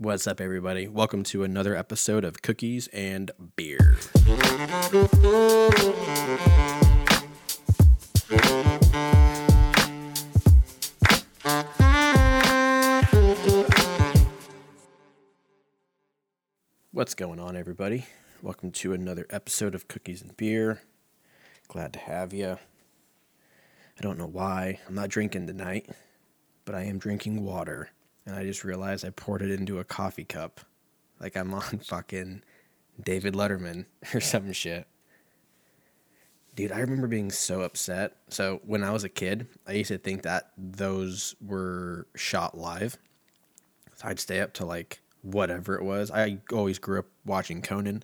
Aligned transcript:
What's 0.00 0.28
up, 0.28 0.40
everybody? 0.40 0.86
Welcome 0.86 1.24
to 1.24 1.42
another 1.42 1.74
episode 1.74 2.24
of 2.24 2.40
Cookies 2.40 2.86
and 2.92 3.32
Beer. 3.56 3.96
What's 16.92 17.16
going 17.16 17.40
on, 17.40 17.56
everybody? 17.56 18.06
Welcome 18.40 18.70
to 18.70 18.92
another 18.92 19.26
episode 19.30 19.74
of 19.74 19.88
Cookies 19.88 20.22
and 20.22 20.36
Beer. 20.36 20.80
Glad 21.66 21.92
to 21.94 21.98
have 21.98 22.32
you. 22.32 22.50
I 23.98 24.00
don't 24.00 24.16
know 24.16 24.28
why. 24.28 24.78
I'm 24.86 24.94
not 24.94 25.08
drinking 25.08 25.48
tonight, 25.48 25.90
but 26.64 26.76
I 26.76 26.84
am 26.84 26.98
drinking 26.98 27.44
water. 27.44 27.90
And 28.28 28.36
I 28.36 28.44
just 28.44 28.62
realized 28.62 29.06
I 29.06 29.10
poured 29.10 29.40
it 29.40 29.50
into 29.50 29.78
a 29.78 29.84
coffee 29.84 30.24
cup. 30.24 30.60
Like 31.18 31.34
I'm 31.34 31.54
on 31.54 31.78
fucking 31.84 32.42
David 33.02 33.32
Letterman 33.32 33.86
or 34.14 34.20
some 34.20 34.52
shit. 34.52 34.86
Dude, 36.54 36.70
I 36.70 36.80
remember 36.80 37.06
being 37.06 37.30
so 37.30 37.62
upset. 37.62 38.16
So 38.28 38.60
when 38.66 38.84
I 38.84 38.92
was 38.92 39.02
a 39.02 39.08
kid, 39.08 39.46
I 39.66 39.72
used 39.72 39.88
to 39.88 39.96
think 39.96 40.24
that 40.24 40.50
those 40.58 41.36
were 41.40 42.06
shot 42.16 42.58
live. 42.58 42.98
So 43.94 44.08
I'd 44.08 44.20
stay 44.20 44.40
up 44.40 44.52
to 44.54 44.66
like 44.66 45.00
whatever 45.22 45.76
it 45.76 45.84
was. 45.84 46.10
I 46.10 46.38
always 46.52 46.78
grew 46.78 46.98
up 46.98 47.06
watching 47.24 47.62
Conan. 47.62 48.02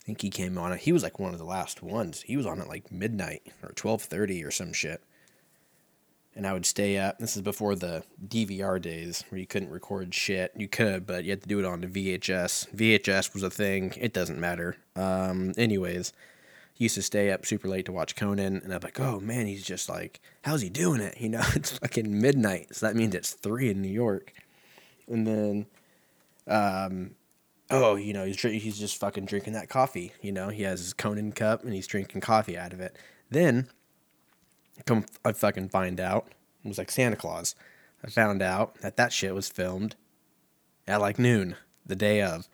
I 0.00 0.02
think 0.06 0.22
he 0.22 0.30
came 0.30 0.56
on 0.56 0.72
it. 0.72 0.80
He 0.80 0.92
was 0.92 1.02
like 1.02 1.18
one 1.18 1.34
of 1.34 1.38
the 1.38 1.44
last 1.44 1.82
ones. 1.82 2.22
He 2.22 2.38
was 2.38 2.46
on 2.46 2.58
at 2.58 2.68
like 2.68 2.90
midnight 2.90 3.42
or 3.62 3.72
twelve 3.72 4.00
thirty 4.00 4.42
or 4.42 4.50
some 4.50 4.72
shit. 4.72 5.02
And 6.36 6.46
I 6.46 6.52
would 6.52 6.66
stay 6.66 6.98
up. 6.98 7.18
This 7.18 7.34
is 7.34 7.42
before 7.42 7.74
the 7.74 8.04
DVR 8.28 8.80
days 8.80 9.24
where 9.30 9.40
you 9.40 9.46
couldn't 9.46 9.70
record 9.70 10.14
shit. 10.14 10.52
You 10.54 10.68
could, 10.68 11.06
but 11.06 11.24
you 11.24 11.30
had 11.30 11.42
to 11.42 11.48
do 11.48 11.58
it 11.58 11.64
on 11.64 11.80
the 11.80 11.86
VHS. 11.86 12.74
VHS 12.74 13.32
was 13.32 13.42
a 13.42 13.50
thing. 13.50 13.94
It 13.98 14.12
doesn't 14.12 14.38
matter. 14.38 14.76
Um, 14.94 15.54
anyways, 15.56 16.12
used 16.76 16.94
to 16.96 17.02
stay 17.02 17.30
up 17.30 17.46
super 17.46 17.68
late 17.68 17.86
to 17.86 17.92
watch 17.92 18.16
Conan, 18.16 18.60
and 18.62 18.72
I'm 18.72 18.80
like, 18.82 19.00
oh 19.00 19.18
man, 19.18 19.46
he's 19.46 19.64
just 19.64 19.88
like, 19.88 20.20
how's 20.44 20.60
he 20.60 20.68
doing 20.68 21.00
it? 21.00 21.16
You 21.20 21.30
know, 21.30 21.42
it's 21.54 21.78
fucking 21.78 22.20
midnight, 22.20 22.76
so 22.76 22.86
that 22.86 22.96
means 22.96 23.14
it's 23.14 23.32
three 23.32 23.70
in 23.70 23.80
New 23.80 23.88
York. 23.88 24.32
And 25.08 25.26
then 25.26 25.66
um, 26.46 27.12
oh, 27.70 27.96
you 27.96 28.12
know, 28.12 28.24
he's 28.24 28.40
he's 28.40 28.78
just 28.78 28.98
fucking 28.98 29.26
drinking 29.26 29.54
that 29.54 29.68
coffee. 29.68 30.12
You 30.22 30.32
know, 30.32 30.48
he 30.48 30.62
has 30.62 30.80
his 30.80 30.92
Conan 30.92 31.32
cup 31.32 31.64
and 31.64 31.72
he's 31.72 31.86
drinking 31.86 32.20
coffee 32.20 32.56
out 32.56 32.72
of 32.72 32.80
it. 32.80 32.96
Then, 33.30 33.68
come 34.84 35.04
I 35.24 35.32
fucking 35.32 35.68
find 35.70 36.00
out 36.00 36.28
it 36.64 36.68
was 36.68 36.78
like 36.78 36.90
Santa 36.90 37.16
Claus. 37.16 37.54
I 38.04 38.10
found 38.10 38.42
out 38.42 38.76
that 38.82 38.96
that 38.96 39.12
shit 39.12 39.34
was 39.34 39.48
filmed 39.48 39.96
at 40.86 41.00
like 41.00 41.18
noon 41.18 41.56
the 41.84 41.96
day 41.96 42.22
of, 42.22 42.48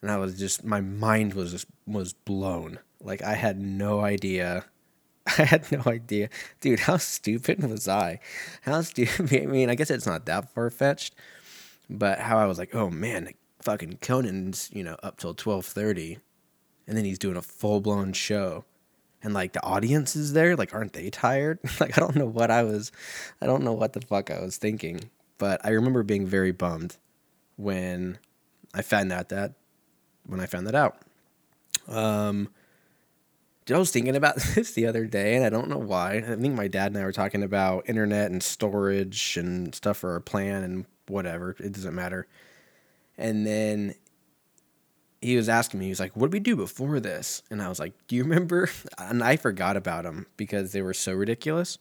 and 0.00 0.10
I 0.10 0.16
was 0.16 0.38
just 0.38 0.64
my 0.64 0.80
mind 0.80 1.34
was 1.34 1.52
just 1.52 1.66
was 1.86 2.12
blown. 2.12 2.78
Like 3.00 3.22
I 3.22 3.34
had 3.34 3.60
no 3.60 4.00
idea. 4.00 4.66
I 5.38 5.44
had 5.44 5.70
no 5.70 5.82
idea, 5.86 6.28
dude. 6.60 6.80
How 6.80 6.96
stupid 6.96 7.62
was 7.62 7.88
I? 7.88 8.20
How 8.62 8.82
stupid? 8.82 9.32
I 9.42 9.46
mean, 9.46 9.70
I 9.70 9.74
guess 9.76 9.90
it's 9.90 10.06
not 10.06 10.26
that 10.26 10.52
far 10.52 10.68
fetched 10.70 11.14
but 11.98 12.18
how 12.18 12.38
I 12.38 12.46
was 12.46 12.58
like, 12.58 12.74
oh 12.74 12.90
man, 12.90 13.30
fucking 13.60 13.98
Conan's 14.00 14.70
you 14.72 14.82
know 14.82 14.96
up 15.02 15.18
till 15.18 15.34
twelve 15.34 15.66
thirty, 15.66 16.18
and 16.86 16.96
then 16.96 17.04
he's 17.04 17.18
doing 17.18 17.36
a 17.36 17.42
full 17.42 17.80
blown 17.80 18.12
show, 18.12 18.64
and 19.22 19.34
like 19.34 19.52
the 19.52 19.62
audience 19.62 20.16
is 20.16 20.32
there, 20.32 20.56
like 20.56 20.74
aren't 20.74 20.92
they 20.92 21.10
tired? 21.10 21.58
like 21.80 21.96
I 21.96 22.00
don't 22.00 22.16
know 22.16 22.26
what 22.26 22.50
I 22.50 22.62
was, 22.62 22.92
I 23.40 23.46
don't 23.46 23.64
know 23.64 23.72
what 23.72 23.92
the 23.92 24.00
fuck 24.00 24.30
I 24.30 24.40
was 24.40 24.56
thinking, 24.56 25.10
but 25.38 25.64
I 25.64 25.70
remember 25.70 26.02
being 26.02 26.26
very 26.26 26.52
bummed 26.52 26.96
when 27.56 28.18
I 28.74 28.82
found 28.82 29.12
out 29.12 29.28
that 29.30 29.54
when 30.26 30.40
I 30.40 30.46
found 30.46 30.66
that 30.66 30.74
out. 30.74 30.98
Um, 31.88 32.48
I 33.70 33.78
was 33.78 33.90
thinking 33.90 34.16
about 34.16 34.36
this 34.54 34.72
the 34.72 34.86
other 34.86 35.06
day, 35.06 35.36
and 35.36 35.44
I 35.44 35.50
don't 35.50 35.68
know 35.68 35.78
why. 35.78 36.16
I 36.16 36.36
think 36.36 36.54
my 36.54 36.68
dad 36.68 36.92
and 36.92 36.98
I 36.98 37.04
were 37.04 37.12
talking 37.12 37.42
about 37.42 37.88
internet 37.88 38.30
and 38.30 38.42
storage 38.42 39.36
and 39.36 39.74
stuff 39.74 39.98
for 39.98 40.12
our 40.12 40.20
plan 40.20 40.62
and 40.62 40.86
whatever. 41.06 41.56
It 41.58 41.72
doesn't 41.72 41.94
matter. 41.94 42.26
And 43.18 43.46
then 43.46 43.94
he 45.22 45.36
was 45.36 45.48
asking 45.48 45.80
me, 45.80 45.86
he 45.86 45.90
was 45.90 46.00
like, 46.00 46.16
What 46.16 46.30
did 46.30 46.34
we 46.34 46.40
do 46.40 46.56
before 46.56 47.00
this? 47.00 47.42
And 47.50 47.62
I 47.62 47.68
was 47.68 47.78
like, 47.78 47.94
Do 48.06 48.16
you 48.16 48.24
remember? 48.24 48.68
And 48.98 49.22
I 49.22 49.36
forgot 49.36 49.76
about 49.76 50.04
them 50.04 50.26
because 50.36 50.72
they 50.72 50.82
were 50.82 50.94
so 50.94 51.12
ridiculous. 51.12 51.78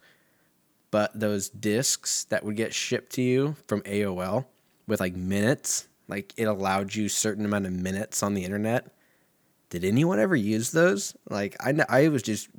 But 0.92 1.18
those 1.18 1.50
discs 1.50 2.26
that 2.26 2.44
would 2.44 2.58
get 2.58 2.74
shipped 2.74 3.14
to 3.14 3.22
you 3.22 3.56
from 3.68 3.82
AOL 3.82 4.46
with 4.88 5.00
like 5.00 5.16
minutes, 5.16 5.88
like 6.08 6.34
it 6.38 6.44
allowed 6.44 6.94
you 6.94 7.08
certain 7.08 7.46
amount 7.46 7.66
of 7.66 7.72
minutes 7.72 8.22
on 8.22 8.34
the 8.34 8.44
internet. 8.44 8.94
Did 9.70 9.86
anyone 9.86 10.20
ever 10.20 10.36
use 10.36 10.72
those? 10.72 11.16
Like 11.30 11.56
I, 11.62 11.74
I 11.88 12.10
was 12.10 12.22
just 12.22 12.50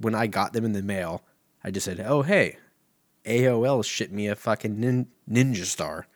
when 0.00 0.14
I 0.14 0.28
got 0.28 0.52
them 0.52 0.64
in 0.64 0.72
the 0.72 0.82
mail, 0.82 1.24
I 1.64 1.72
just 1.72 1.84
said, 1.84 1.98
"Oh 1.98 2.22
hey, 2.22 2.58
AOL 3.24 3.84
shipped 3.84 4.12
me 4.12 4.28
a 4.28 4.36
fucking 4.36 4.78
nin- 4.78 5.08
Ninja 5.28 5.64
Star." 5.64 6.06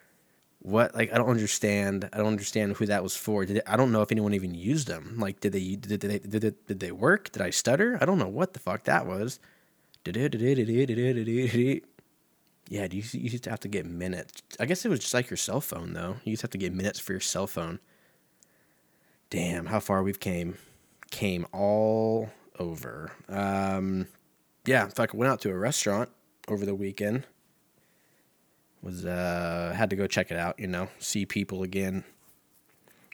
What? 0.60 0.94
Like 0.94 1.12
I 1.12 1.19
don't 1.19 1.30
understand. 1.30 2.08
I 2.12 2.19
don't 2.19 2.26
understand 2.26 2.76
who 2.76 2.86
that 2.86 3.02
was 3.02 3.16
for. 3.16 3.44
Did 3.44 3.62
I 3.66 3.76
don't 3.76 3.92
know 3.92 4.02
if 4.02 4.10
anyone 4.10 4.34
even 4.34 4.54
used 4.54 4.88
them. 4.88 5.16
Like 5.19 5.41
did 5.41 5.52
they 5.52 5.76
did 5.76 6.00
they 6.00 6.19
did, 6.19 6.41
they, 6.41 6.52
did 6.66 6.80
they 6.80 6.92
work? 6.92 7.30
Did 7.30 7.42
I 7.42 7.50
stutter? 7.50 7.98
I 8.00 8.04
don't 8.04 8.19
know 8.19 8.28
what 8.28 8.52
the 8.54 8.58
fuck 8.58 8.84
that 8.84 9.06
was. 9.06 9.38
Yeah, 12.69 12.86
you 12.91 13.02
you 13.12 13.30
used 13.30 13.44
to 13.44 13.50
have 13.50 13.60
to 13.60 13.69
get 13.69 13.86
minutes. 13.86 14.42
I 14.60 14.66
guess 14.66 14.84
it 14.84 14.88
was 14.88 15.00
just 15.00 15.14
like 15.14 15.30
your 15.30 15.36
cell 15.36 15.60
phone 15.60 15.94
though. 15.94 16.16
You 16.24 16.30
used 16.30 16.41
to 16.41 16.44
have 16.44 16.50
to 16.52 16.58
get 16.58 16.72
minutes 16.75 16.98
for 16.98 17.12
your 17.12 17.20
cell 17.20 17.46
phone. 17.46 17.78
Damn, 19.30 19.66
how 19.66 19.80
far 19.80 20.02
we've 20.02 20.20
came. 20.20 20.56
Came 21.10 21.46
all 21.52 22.30
over. 22.58 23.12
Um, 23.28 24.06
yeah, 24.66 24.84
in 24.84 24.90
fact, 24.90 25.14
I 25.14 25.19
went 25.19 25.30
out 25.30 25.40
to 25.42 25.50
a 25.50 25.56
restaurant 25.56 26.10
over 26.48 26.66
the 26.66 26.75
weekend. 26.75 27.25
Was 28.83 29.05
uh 29.05 29.75
had 29.77 29.91
to 29.91 29.97
go 29.97 30.06
check 30.06 30.31
it 30.31 30.37
out, 30.37 30.59
you 30.59 30.66
know, 30.66 30.89
see 30.99 31.27
people 31.27 31.62
again. 31.62 32.05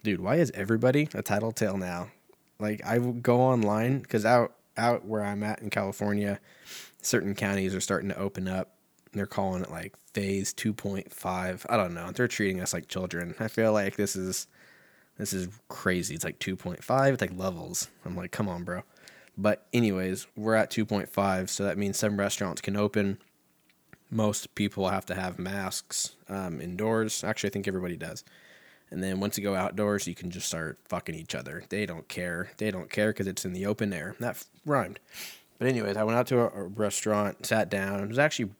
Dude, 0.02 0.20
why 0.20 0.36
is 0.36 0.50
everybody 0.52 1.08
a 1.14 1.22
tattletale 1.22 1.78
now? 1.78 2.08
Like 2.58 2.84
I 2.84 2.98
go 2.98 3.40
online 3.40 4.00
because 4.00 4.24
out 4.24 4.54
out 4.76 5.04
where 5.04 5.24
I'm 5.24 5.42
at 5.42 5.60
in 5.62 5.70
California, 5.70 6.40
certain 7.00 7.34
counties 7.34 7.74
are 7.74 7.80
starting 7.80 8.10
to 8.10 8.18
open 8.18 8.48
up. 8.48 8.74
They're 9.12 9.26
calling 9.26 9.62
it 9.62 9.70
like 9.70 9.94
phase 10.12 10.52
2.5. 10.52 11.66
I 11.68 11.76
don't 11.76 11.94
know. 11.94 12.10
They're 12.10 12.28
treating 12.28 12.60
us 12.60 12.72
like 12.72 12.88
children. 12.88 13.34
I 13.38 13.48
feel 13.48 13.72
like 13.72 13.96
this 13.96 14.16
is 14.16 14.46
this 15.18 15.32
is 15.32 15.48
crazy. 15.68 16.14
It's 16.14 16.24
like 16.24 16.40
2.5. 16.40 17.12
It's 17.12 17.20
like 17.20 17.36
levels. 17.36 17.88
I'm 18.04 18.16
like, 18.16 18.32
come 18.32 18.48
on, 18.48 18.64
bro. 18.64 18.82
But 19.36 19.66
anyways, 19.72 20.26
we're 20.36 20.54
at 20.54 20.70
2.5, 20.70 21.48
so 21.48 21.64
that 21.64 21.78
means 21.78 21.98
some 21.98 22.18
restaurants 22.18 22.60
can 22.60 22.76
open. 22.76 23.18
Most 24.14 24.54
people 24.54 24.88
have 24.88 25.04
to 25.06 25.14
have 25.16 25.40
masks 25.40 26.14
um, 26.28 26.60
indoors. 26.60 27.24
Actually, 27.24 27.50
I 27.50 27.52
think 27.52 27.66
everybody 27.66 27.96
does. 27.96 28.22
And 28.88 29.02
then 29.02 29.18
once 29.18 29.36
you 29.36 29.42
go 29.42 29.56
outdoors, 29.56 30.06
you 30.06 30.14
can 30.14 30.30
just 30.30 30.46
start 30.46 30.78
fucking 30.84 31.16
each 31.16 31.34
other. 31.34 31.64
They 31.68 31.84
don't 31.84 32.06
care. 32.06 32.52
They 32.58 32.70
don't 32.70 32.88
care 32.88 33.08
because 33.08 33.26
it's 33.26 33.44
in 33.44 33.52
the 33.52 33.66
open 33.66 33.92
air. 33.92 34.14
That 34.20 34.44
rhymed. 34.64 35.00
But 35.58 35.66
anyways, 35.66 35.96
I 35.96 36.04
went 36.04 36.16
out 36.16 36.28
to 36.28 36.38
a, 36.38 36.62
restaurant, 36.62 37.44
sat 37.44 37.68
down. 37.68 38.04
It 38.04 38.08
was 38.08 38.20
actually 38.20 38.50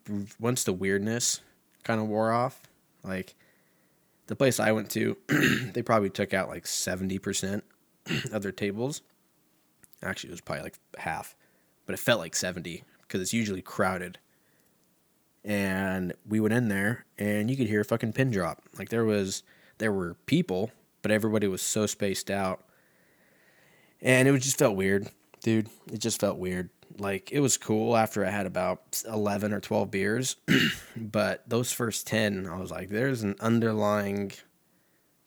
once 0.41 0.65
the 0.65 0.73
weirdness 0.73 1.41
kind 1.85 2.01
of 2.01 2.09
wore 2.09 2.33
off. 2.33 2.63
Like 3.05 3.37
the 4.27 4.35
place 4.35 4.59
I 4.59 4.73
went 4.73 4.91
to, 4.91 5.17
they 5.73 5.83
probably 5.83 6.11
took 6.11 6.35
out 6.35 6.49
like 6.49 6.67
seventy 6.67 7.21
percent 7.21 7.63
of 8.33 8.43
their 8.43 8.51
tables. 8.51 9.03
Actually, 10.03 10.31
it 10.31 10.33
was 10.33 10.41
probably 10.41 10.65
like 10.65 10.79
half, 10.99 11.37
but 11.87 11.93
it 11.93 12.01
felt 12.01 12.19
like 12.19 12.35
seventy 12.35 12.83
because 13.03 13.21
it's 13.21 13.33
usually 13.33 13.63
crowded. 13.63 14.19
And 15.45 16.15
we 16.27 16.41
went 16.41 16.55
in 16.55 16.69
there, 16.69 17.05
and 17.19 17.51
you 17.51 17.57
could 17.57 17.69
hear 17.69 17.83
a 17.83 17.85
fucking 17.85 18.15
pin 18.15 18.31
drop. 18.31 18.63
Like 18.79 18.89
there 18.89 19.05
was 19.05 19.43
there 19.79 19.93
were 19.93 20.15
people, 20.27 20.71
but 21.03 21.11
everybody 21.11 21.47
was 21.47 21.63
so 21.63 21.87
spaced 21.87 22.31
out. 22.31 22.65
And 24.01 24.29
it 24.29 24.39
just 24.41 24.59
felt 24.59 24.77
weird, 24.77 25.09
dude. 25.43 25.69
It 25.93 25.99
just 25.99 26.21
felt 26.21 26.39
weird. 26.39 26.71
Like 26.99 27.33
it 27.33 27.41
was 27.41 27.59
cool 27.59 27.97
after 27.97 28.25
I 28.25 28.31
had 28.31 28.47
about 28.47 29.03
11 29.07 29.53
or 29.53 29.61
12 29.61 29.91
beers, 29.91 30.37
but 30.97 31.49
those 31.49 31.73
first 31.73 32.07
10, 32.07 32.47
I 32.47 32.59
was 32.59 32.71
like 32.71 32.89
there's 32.89 33.23
an 33.23 33.35
underlying 33.41 34.33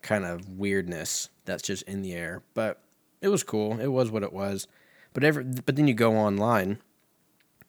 kind 0.01 0.25
of 0.25 0.47
weirdness 0.49 1.29
that's 1.45 1.63
just 1.63 1.83
in 1.83 2.01
the 2.01 2.13
air. 2.13 2.41
But 2.53 2.81
it 3.21 3.27
was 3.27 3.43
cool. 3.43 3.79
It 3.79 3.87
was 3.87 4.09
what 4.09 4.23
it 4.23 4.33
was. 4.33 4.67
But 5.13 5.23
every 5.23 5.43
but 5.43 5.75
then 5.75 5.87
you 5.87 5.93
go 5.93 6.15
online 6.15 6.79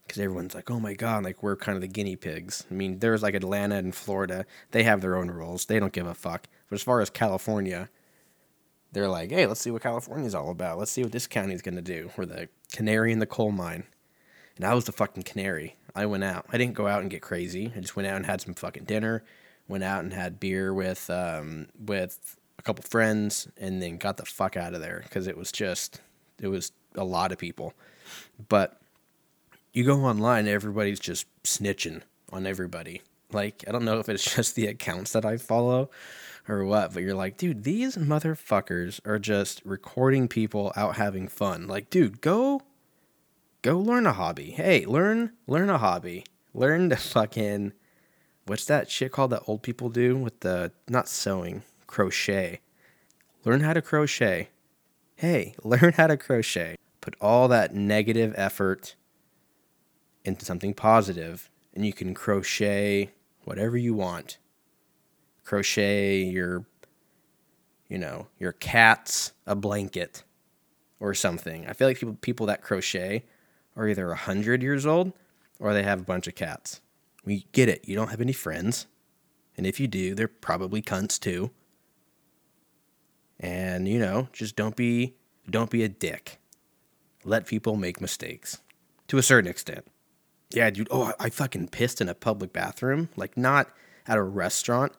because 0.09 0.21
everyone's 0.21 0.55
like, 0.55 0.71
oh 0.71 0.81
my 0.81 0.95
god, 0.95 1.23
like 1.23 1.43
we're 1.43 1.57
kind 1.57 1.77
of 1.77 1.83
the 1.83 1.89
guinea 1.89 2.17
pigs. 2.17 2.65
I 2.71 2.75
mean, 2.75 2.99
there's 2.99 3.23
like 3.23 3.35
Atlanta 3.35 3.77
and 3.77 3.95
Florida, 3.95 4.47
they 4.73 4.83
have 4.83 5.01
their 5.01 5.17
own 5.17 5.31
rules. 5.31 5.67
They 5.67 5.79
don't 5.79 5.93
give 5.93 6.07
a 6.07 6.15
fuck. 6.15 6.49
But 6.69 6.77
as 6.77 6.83
far 6.83 7.01
as 7.01 7.11
California, 7.11 7.89
they're 8.93 9.09
like, 9.09 9.31
hey, 9.31 9.47
let's 9.47 9.61
see 9.61 9.71
what 9.71 9.83
California's 9.83 10.35
all 10.35 10.51
about. 10.51 10.79
Let's 10.79 10.91
see 10.91 11.03
what 11.03 11.13
this 11.13 11.27
county's 11.27 11.63
gonna 11.63 11.83
do. 11.83 12.11
We're 12.17 12.27
the 12.27 12.49
canary 12.73 13.13
in 13.13 13.19
the 13.19 13.27
coal 13.27 13.53
mine. 13.53 13.85
And 14.57 14.67
I 14.67 14.75
was 14.75 14.87
the 14.87 14.93
fucking 14.93 15.23
canary. 15.23 15.77
I 15.95 16.07
went 16.07 16.25
out. 16.25 16.47
I 16.53 16.59
didn't 16.59 16.75
go 16.75 16.89
out 16.89 17.03
and 17.03 17.11
get 17.11 17.23
crazy. 17.23 17.73
I 17.77 17.81
just 17.81 17.95
went 17.95 18.09
out 18.09 18.17
and 18.17 18.27
had 18.27 18.41
some 18.41 18.55
fucking 18.55 18.85
dinner. 18.85 19.23
went 19.69 19.85
out 19.85 20.03
and 20.03 20.13
had 20.13 20.41
beer 20.41 20.75
with 20.75 21.09
um, 21.11 21.69
with 21.79 22.37
a 22.59 22.63
couple 22.63 22.83
friends, 22.83 23.47
and 23.57 23.81
then 23.81 23.99
got 23.99 24.17
the 24.17 24.25
fuck 24.25 24.57
out 24.57 24.75
of 24.75 24.81
there 24.81 25.01
because 25.05 25.27
it 25.27 25.37
was 25.37 25.53
just 25.53 26.01
it 26.41 26.49
was 26.49 26.73
a 26.95 27.05
lot 27.05 27.33
of 27.33 27.39
people. 27.39 27.75
But 28.49 28.81
you 29.79 29.85
go 29.85 30.05
online, 30.05 30.49
everybody's 30.49 30.99
just 30.99 31.25
snitching 31.45 32.03
on 32.33 32.49
everybody. 32.49 33.01
Like 33.31 33.63
I 33.69 33.71
don't 33.71 33.85
know 33.85 34.01
if 34.01 34.09
it's 34.09 34.35
just 34.35 34.57
the 34.57 34.67
accounts 34.67 35.13
that 35.13 35.25
I 35.25 35.37
follow 35.37 35.89
or 36.49 36.65
what, 36.65 36.93
but 36.93 37.05
you're 37.05 37.15
like, 37.15 37.37
dude, 37.37 37.63
these 37.63 37.97
motherfuckers 37.97 39.01
are 39.07 39.21
just 39.21 39.63
recording 39.65 40.27
people 40.27 40.73
out 40.75 40.97
having 40.97 41.29
fun. 41.29 41.69
Like, 41.69 41.91
dude, 41.91 42.21
go 42.21 42.63
go 43.63 43.79
learn 43.79 44.05
a 44.05 44.13
hobby. 44.13 44.51
Hey, 44.51 44.85
learn 44.85 45.35
learn 45.47 45.71
a 45.71 45.79
hobby. 45.79 46.25
Learn 46.53 46.91
to 46.91 46.97
fucking 46.97 47.73
what's 48.47 48.65
that 48.65 48.91
shit 48.91 49.13
called 49.13 49.31
that 49.31 49.45
old 49.47 49.63
people 49.63 49.91
do 49.91 50.17
with 50.17 50.41
the 50.41 50.73
not 50.89 51.09
sewing, 51.09 51.63
crochet. 51.87 52.59
Learn 53.45 53.61
how 53.61 53.75
to 53.75 53.83
crochet. 53.83 54.49
Hey, 55.15 55.55
learn 55.63 55.93
how 55.93 56.09
to 56.09 56.17
crochet. 56.17 56.75
Put 57.01 57.15
all 57.21 57.47
that 57.47 57.77
negative 57.77 58.35
effort 58.37 58.97
into 60.29 60.45
something 60.45 60.75
positive 60.75 61.51
and 61.75 61.85
you 61.85 61.93
can 61.93 62.15
crochet 62.15 63.11
whatever 63.45 63.77
you 63.77 63.95
want. 63.95 64.39
Crochet 65.45 66.23
your 66.23 66.67
you 67.89 67.99
know, 67.99 68.27
your 68.39 68.53
cat's 68.53 69.33
a 69.47 69.57
blanket 69.57 70.23
or 71.01 71.15
something. 71.15 71.67
I 71.67 71.73
feel 71.73 71.89
like 71.89 71.99
people 71.99 72.17
people 72.21 72.47
that 72.47 72.63
crochet 72.63 73.25
are 73.77 73.89
either 73.89 74.09
100 74.09 74.63
years 74.63 74.87
old 74.87 75.13
or 75.59 75.73
they 75.73 75.83
have 75.83 76.01
a 76.01 76.05
bunch 76.05 76.29
of 76.29 76.35
cats. 76.35 76.81
We 77.25 77.47
get 77.53 77.69
it. 77.69 77.89
You 77.89 77.97
don't 77.97 78.11
have 78.11 78.21
any 78.21 78.33
friends. 78.33 78.87
And 79.57 79.67
if 79.67 79.81
you 79.81 79.89
do, 79.89 80.15
they're 80.15 80.29
probably 80.29 80.83
cunts 80.83 81.19
too. 81.19 81.51
And 83.41 83.89
you 83.89 83.99
know, 83.99 84.29
just 84.33 84.57
don't 84.57 84.77
be 84.77 85.15
don't 85.49 85.71
be 85.71 85.83
a 85.83 85.89
dick. 85.89 86.39
Let 87.25 87.47
people 87.47 87.77
make 87.77 88.01
mistakes 88.01 88.61
to 89.09 89.19
a 89.19 89.23
certain 89.23 89.51
extent. 89.51 89.87
Yeah, 90.51 90.71
dude. 90.71 90.89
Oh, 90.91 91.13
I 91.21 91.31
fucking 91.31 91.69
pissed 91.69 92.01
in 92.01 92.09
a 92.09 92.15
public 92.15 92.53
bathroom. 92.53 93.11
Like 93.17 93.37
not 93.37 93.69
at 94.07 94.17
a 94.17 94.23
restaurant. 94.23 94.93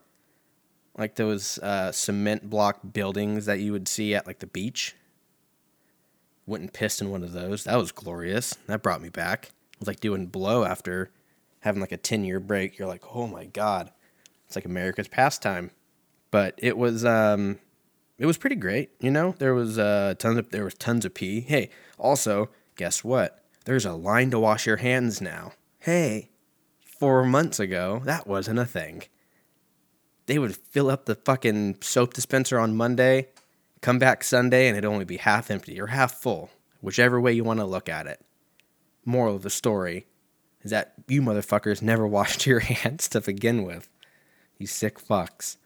Like 0.98 1.16
those 1.16 1.58
uh, 1.60 1.92
cement 1.92 2.50
block 2.50 2.80
buildings 2.94 3.46
that 3.46 3.60
you 3.60 3.72
would 3.72 3.88
see 3.88 4.14
at 4.14 4.28
like 4.28 4.40
the 4.40 4.48
beach. 4.48 4.96
Went 6.46 6.62
and 6.62 6.74
pissed 6.74 7.02
in 7.02 7.10
one 7.10 7.24
of 7.24 7.32
those. 7.32 7.64
That 7.64 7.78
was 7.78 7.92
glorious. 7.92 8.56
That 8.68 8.84
brought 8.84 9.02
me 9.02 9.10
back. 9.10 9.46
It 9.74 9.80
was 9.80 9.88
like 9.88 10.00
doing 10.00 10.28
blow 10.28 10.66
after 10.66 11.12
having 11.62 11.82
like 11.82 11.92
a 11.92 11.98
10 11.98 12.24
year 12.24 12.40
break. 12.40 12.78
You're 12.78 12.88
like, 12.88 13.04
oh 13.16 13.28
my 13.28 13.46
God. 13.46 13.92
It's 14.46 14.56
like 14.56 14.66
America's 14.66 15.08
pastime. 15.08 15.72
But 16.32 16.56
it 16.58 16.78
was 16.78 17.06
um 17.06 17.60
it 18.18 18.26
was 18.26 18.38
pretty 18.38 18.58
great, 18.58 18.92
you 19.00 19.10
know? 19.10 19.34
There 19.40 19.54
was 19.54 19.80
uh 19.80 20.16
tons 20.20 20.38
of 20.38 20.50
there 20.52 20.64
was 20.64 20.76
tons 20.76 21.06
of 21.06 21.14
pee. 21.14 21.42
Hey, 21.42 21.70
also, 21.98 22.50
guess 22.76 23.04
what? 23.04 23.44
There's 23.70 23.86
a 23.86 23.94
line 23.94 24.32
to 24.32 24.40
wash 24.40 24.66
your 24.66 24.78
hands 24.78 25.22
now. 25.22 25.52
Hey, 25.78 26.32
four 26.80 27.24
months 27.24 27.60
ago, 27.60 28.02
that 28.04 28.26
wasn't 28.26 28.58
a 28.58 28.66
thing. 28.66 29.04
They 30.26 30.40
would 30.40 30.56
fill 30.58 30.90
up 30.90 31.06
the 31.06 31.14
fucking 31.14 31.78
soap 31.82 32.16
dispenser 32.16 32.58
on 32.58 32.76
Monday, 32.76 33.28
come 33.82 34.00
back 34.00 34.24
Sunday, 34.24 34.68
and 34.68 34.76
it'd 34.76 34.90
only 34.90 35.06
be 35.06 35.18
half 35.18 35.52
empty 35.52 35.80
or 35.80 35.86
half 35.86 36.16
full, 36.16 36.50
whichever 36.82 37.22
way 37.22 37.32
you 37.32 37.44
want 37.44 37.60
to 37.60 37.66
look 37.68 37.88
at 37.88 38.08
it. 38.08 38.20
Moral 39.06 39.36
of 39.36 39.44
the 39.44 39.52
story 39.52 40.08
is 40.64 40.72
that 40.72 40.96
you 41.08 41.22
motherfuckers 41.22 41.84
never 41.84 42.08
washed 42.18 42.48
your 42.48 42.62
hands 42.62 43.08
to 43.10 43.22
begin 43.22 43.62
with. 43.62 43.88
You 44.58 44.66
sick 44.66 45.00
fucks. 45.00 45.58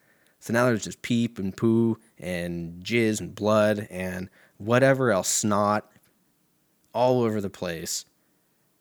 So 0.41 0.51
now 0.51 0.65
there's 0.65 0.83
just 0.83 1.03
peep 1.03 1.39
and 1.39 1.55
poo 1.55 1.97
and 2.19 2.83
jizz 2.83 3.21
and 3.21 3.33
blood 3.33 3.88
and 3.89 4.29
whatever 4.57 5.09
else, 5.09 5.29
snot, 5.29 5.89
all 6.93 7.23
over 7.23 7.41
the 7.41 7.49
place 7.49 8.05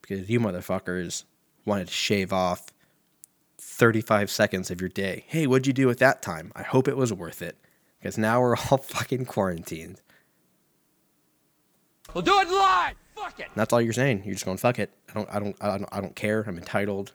because 0.00 0.28
you 0.28 0.40
motherfuckers 0.40 1.24
wanted 1.64 1.88
to 1.88 1.92
shave 1.92 2.32
off 2.32 2.66
35 3.58 4.30
seconds 4.30 4.70
of 4.70 4.80
your 4.80 4.90
day. 4.90 5.24
Hey, 5.28 5.46
what'd 5.46 5.66
you 5.66 5.72
do 5.72 5.86
with 5.86 5.98
that 6.00 6.22
time? 6.22 6.52
I 6.54 6.62
hope 6.62 6.88
it 6.88 6.96
was 6.96 7.12
worth 7.12 7.42
it 7.42 7.56
because 7.98 8.18
now 8.18 8.40
we're 8.40 8.56
all 8.70 8.78
fucking 8.78 9.26
quarantined. 9.26 10.00
We'll 12.12 12.22
do 12.22 12.38
it 12.40 12.48
live. 12.48 12.94
Fuck 13.14 13.40
it. 13.40 13.46
And 13.46 13.54
that's 13.54 13.72
all 13.72 13.80
you're 13.80 13.92
saying. 13.92 14.22
You're 14.24 14.34
just 14.34 14.44
going 14.44 14.56
fuck 14.56 14.78
it. 14.78 14.92
I 15.10 15.14
don't 15.14 15.28
I 15.30 15.38
don't 15.38 15.56
I 15.60 15.78
don't 15.78 15.88
I 15.92 16.00
don't 16.00 16.16
care. 16.16 16.44
I'm 16.46 16.58
entitled. 16.58 17.12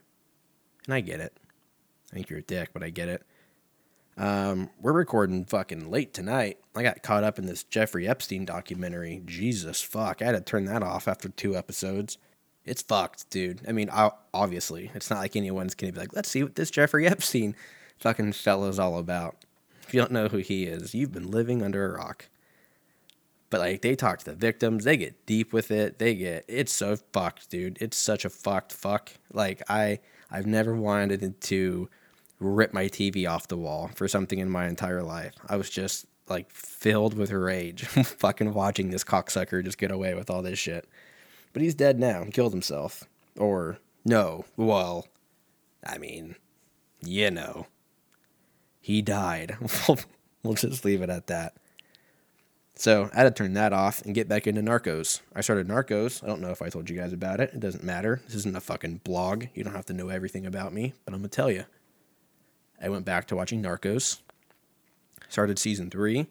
And 0.86 0.94
I 0.94 1.02
get 1.02 1.20
it. 1.20 1.38
I 2.12 2.16
think 2.16 2.30
you're 2.30 2.40
a 2.40 2.44
dick, 2.44 2.70
but 2.74 2.82
I 2.82 2.90
get 2.90 3.10
it. 3.10 3.24
Um, 4.18 4.72
we're 4.82 4.94
recording 4.94 5.46
fucking 5.46 5.92
late 5.92 6.12
tonight. 6.12 6.58
I 6.76 6.82
got 6.82 7.04
caught 7.04 7.24
up 7.24 7.38
in 7.38 7.46
this 7.46 7.64
Jeffrey 7.64 8.08
Epstein 8.08 8.46
documentary. 8.46 9.22
Jesus 9.26 9.82
fuck. 9.82 10.22
I 10.22 10.26
had 10.26 10.32
to 10.32 10.42
turn 10.42 10.66
that 10.66 10.82
off 10.82 11.08
after 11.08 11.30
two 11.30 11.56
episodes. 11.56 12.18
It's 12.66 12.82
fucked, 12.82 13.30
dude. 13.30 13.62
I 13.68 13.72
mean, 13.72 13.92
obviously, 14.34 14.92
it's 14.96 15.12
not 15.12 15.20
like 15.20 15.36
anyone's 15.36 15.76
gonna 15.76 15.94
be 15.94 16.00
like, 16.00 16.16
let's 16.16 16.30
see 16.30 16.42
what 16.42 16.56
this 16.56 16.72
Jeffrey 16.72 17.06
Epstein 17.08 17.56
fucking 18.00 18.34
fellow's 18.34 18.80
all 18.80 18.98
about. 18.98 19.46
If 19.84 19.94
you 19.94 20.00
don't 20.02 20.12
know 20.12 20.30
who 20.30 20.38
he 20.40 20.66
is, 20.66 20.96
you've 20.96 21.14
been 21.14 21.30
living 21.30 21.62
under 21.62 21.86
a 21.86 21.98
rock. 21.98 22.28
But 23.52 23.62
like, 23.62 23.82
they 23.84 23.96
talk 23.96 24.20
to 24.20 24.26
the 24.26 24.36
victims, 24.36 24.84
they 24.84 24.98
get 24.98 25.28
deep 25.28 25.54
with 25.54 25.70
it. 25.70 26.00
They 26.00 26.16
get 26.16 26.44
it's 26.48 26.74
so 26.74 26.98
fucked, 27.14 27.52
dude. 27.52 27.78
It's 27.80 27.98
such 27.98 28.26
a 28.26 28.30
fucked 28.32 28.74
fuck. 28.74 29.12
Like 29.32 29.62
I, 29.70 30.00
I've 30.32 30.48
never 30.48 30.76
wanted 30.76 31.40
to 31.40 31.90
rip 32.40 32.74
my 32.74 32.86
TV 32.86 33.30
off 33.30 33.48
the 33.48 33.58
wall 33.58 33.90
for 33.96 34.08
something 34.08 34.40
in 34.40 34.50
my 34.50 34.68
entire 34.68 35.04
life. 35.04 35.34
I 35.48 35.58
was 35.58 35.70
just 35.70 36.06
like 36.30 36.52
filled 36.52 37.14
with 37.16 37.32
rage 37.32 37.86
fucking 37.86 38.54
watching 38.54 38.90
this 38.90 39.04
cocksucker 39.04 39.64
just 39.64 39.78
get 39.78 39.92
away 39.92 40.14
with 40.14 40.30
all 40.30 40.42
this 40.42 40.60
shit. 40.60 40.88
But 41.54 41.62
he's 41.62 41.76
dead 41.76 42.00
now. 42.00 42.24
He 42.24 42.32
killed 42.32 42.54
himself. 42.54 43.04
Or 43.38 43.80
no, 44.06 44.46
well, 44.56 45.08
I 45.86 45.98
mean, 45.98 46.36
you 47.02 47.32
know. 47.32 47.68
He 48.80 49.02
died. 49.02 49.58
we'll 50.44 50.54
just 50.54 50.86
leave 50.86 51.02
it 51.02 51.10
at 51.10 51.28
that. 51.28 51.56
So 52.76 53.10
I 53.12 53.18
had 53.18 53.24
to 53.24 53.32
turn 53.32 53.54
that 53.54 53.74
off 53.74 54.04
and 54.04 54.14
get 54.14 54.30
back 54.30 54.46
into 54.46 54.62
Narcos. 54.62 55.22
I 55.36 55.42
started 55.42 55.68
Narcos. 55.68 56.24
I 56.24 56.28
don't 56.28 56.42
know 56.42 56.52
if 56.52 56.62
I 56.62 56.70
told 56.70 56.90
you 56.90 56.96
guys 56.96 57.12
about 57.12 57.40
it. 57.40 57.52
It 57.54 57.60
doesn't 57.60 57.84
matter. 57.84 58.22
This 58.26 58.36
isn't 58.36 58.56
a 58.56 58.62
fucking 58.62 59.02
blog. 59.04 59.46
You 59.56 59.64
don't 59.64 59.74
have 59.74 59.88
to 59.88 59.94
know 59.94 60.10
everything 60.10 60.46
about 60.46 60.74
me, 60.74 60.94
but 61.04 61.14
I'm 61.14 61.22
going 61.22 61.30
to 61.30 61.36
tell 61.36 61.50
you. 61.50 61.66
I 62.82 62.90
went 62.90 63.06
back 63.06 63.28
to 63.28 63.36
watching 63.36 63.62
Narcos. 63.62 64.20
Started 65.30 65.60
season 65.60 65.90
three. 65.90 66.28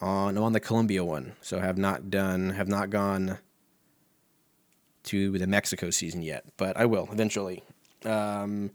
On 0.00 0.36
I'm 0.36 0.42
on 0.42 0.52
the 0.52 0.60
Colombia 0.60 1.04
one, 1.04 1.34
so 1.40 1.60
have 1.60 1.78
not 1.78 2.10
done 2.10 2.50
have 2.50 2.66
not 2.66 2.90
gone 2.90 3.38
to 5.04 5.38
the 5.38 5.46
Mexico 5.46 5.90
season 5.90 6.22
yet, 6.22 6.44
but 6.56 6.76
I 6.76 6.86
will 6.86 7.08
eventually. 7.12 7.62
Um, 8.04 8.70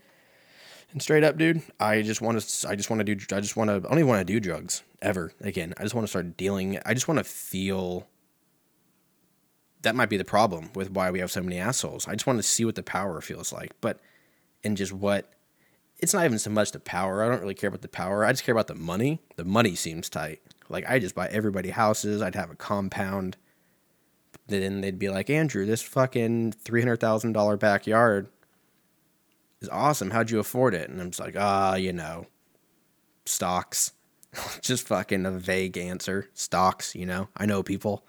and 0.92 1.02
straight 1.02 1.24
up, 1.24 1.38
dude, 1.38 1.62
I 1.80 2.02
just 2.02 2.22
want 2.22 2.40
to. 2.40 2.70
I 2.70 2.76
just 2.76 2.90
want 2.90 3.06
to 3.06 3.16
do. 3.16 3.36
I 3.36 3.42
just 3.42 3.58
want 3.58 3.70
to. 3.70 3.76
I 3.76 3.80
don't 3.80 4.00
even 4.00 4.08
want 4.08 4.26
to 4.26 4.34
do 4.34 4.40
drugs 4.40 4.84
ever 5.02 5.34
again. 5.42 5.74
I 5.78 5.84
just 5.84 5.94
want 5.94 6.04
to 6.04 6.10
start 6.10 6.38
dealing. 6.38 6.80
I 6.86 6.94
just 6.94 7.08
want 7.08 7.18
to 7.18 7.24
feel. 7.24 8.08
That 9.82 9.96
might 9.96 10.10
be 10.10 10.18
the 10.18 10.26
problem 10.26 10.72
with 10.76 10.92
why 10.92 11.12
we 11.12 11.20
have 11.20 11.32
so 11.32 11.42
many 11.42 11.60
assholes. 11.60 12.08
I 12.08 12.14
just 12.14 12.26
want 12.26 12.40
to 12.40 12.44
see 12.44 12.66
what 12.66 12.76
the 12.76 12.84
power 12.84 13.20
feels 13.22 13.52
like, 13.52 13.74
but 13.82 14.00
and 14.64 14.78
just 14.78 14.92
what 14.92 15.30
it's 16.00 16.14
not 16.14 16.26
even 16.26 16.40
so 16.40 16.50
much 16.50 16.72
the 16.72 16.80
power. 16.80 17.24
I 17.24 17.30
don't 17.30 17.42
really 17.42 17.56
care 17.56 17.70
about 17.70 17.82
the 17.82 17.88
power. 17.88 18.24
I 18.24 18.32
just 18.32 18.44
care 18.44 18.54
about 18.54 18.68
the 18.68 18.76
money. 18.76 19.22
The 19.36 19.46
money 19.46 19.76
seems 19.76 20.10
tight. 20.10 20.42
Like 20.70 20.88
I 20.90 21.00
just 21.00 21.16
buy 21.16 21.28
everybody 21.28 21.70
houses. 21.70 22.22
I'd 22.22 22.36
have 22.36 22.52
a 22.52 22.56
compound. 22.56 23.38
Then 24.48 24.82
they'd 24.82 25.00
be 25.00 25.10
like, 25.10 25.30
Andrew, 25.30 25.66
this 25.66 25.82
fucking 25.82 26.54
three 26.54 26.82
hundred 26.82 27.00
thousand 27.00 27.34
dollar 27.34 27.58
backyard 27.58 28.30
is 29.62 29.70
awesome. 29.70 30.12
How'd 30.12 30.30
you 30.30 30.40
afford 30.40 30.74
it? 30.74 30.90
And 30.90 31.02
I'm 31.02 31.10
just 31.10 31.20
like, 31.20 31.36
ah, 31.38 31.76
you 31.76 31.94
know, 31.94 32.28
stocks. 33.26 33.94
just 34.62 34.88
fucking 34.88 35.26
a 35.26 35.32
vague 35.32 35.78
answer. 35.78 36.30
Stocks, 36.34 36.96
you 36.96 37.06
know. 37.06 37.30
I 37.36 37.46
know 37.46 37.64
people. 37.64 38.06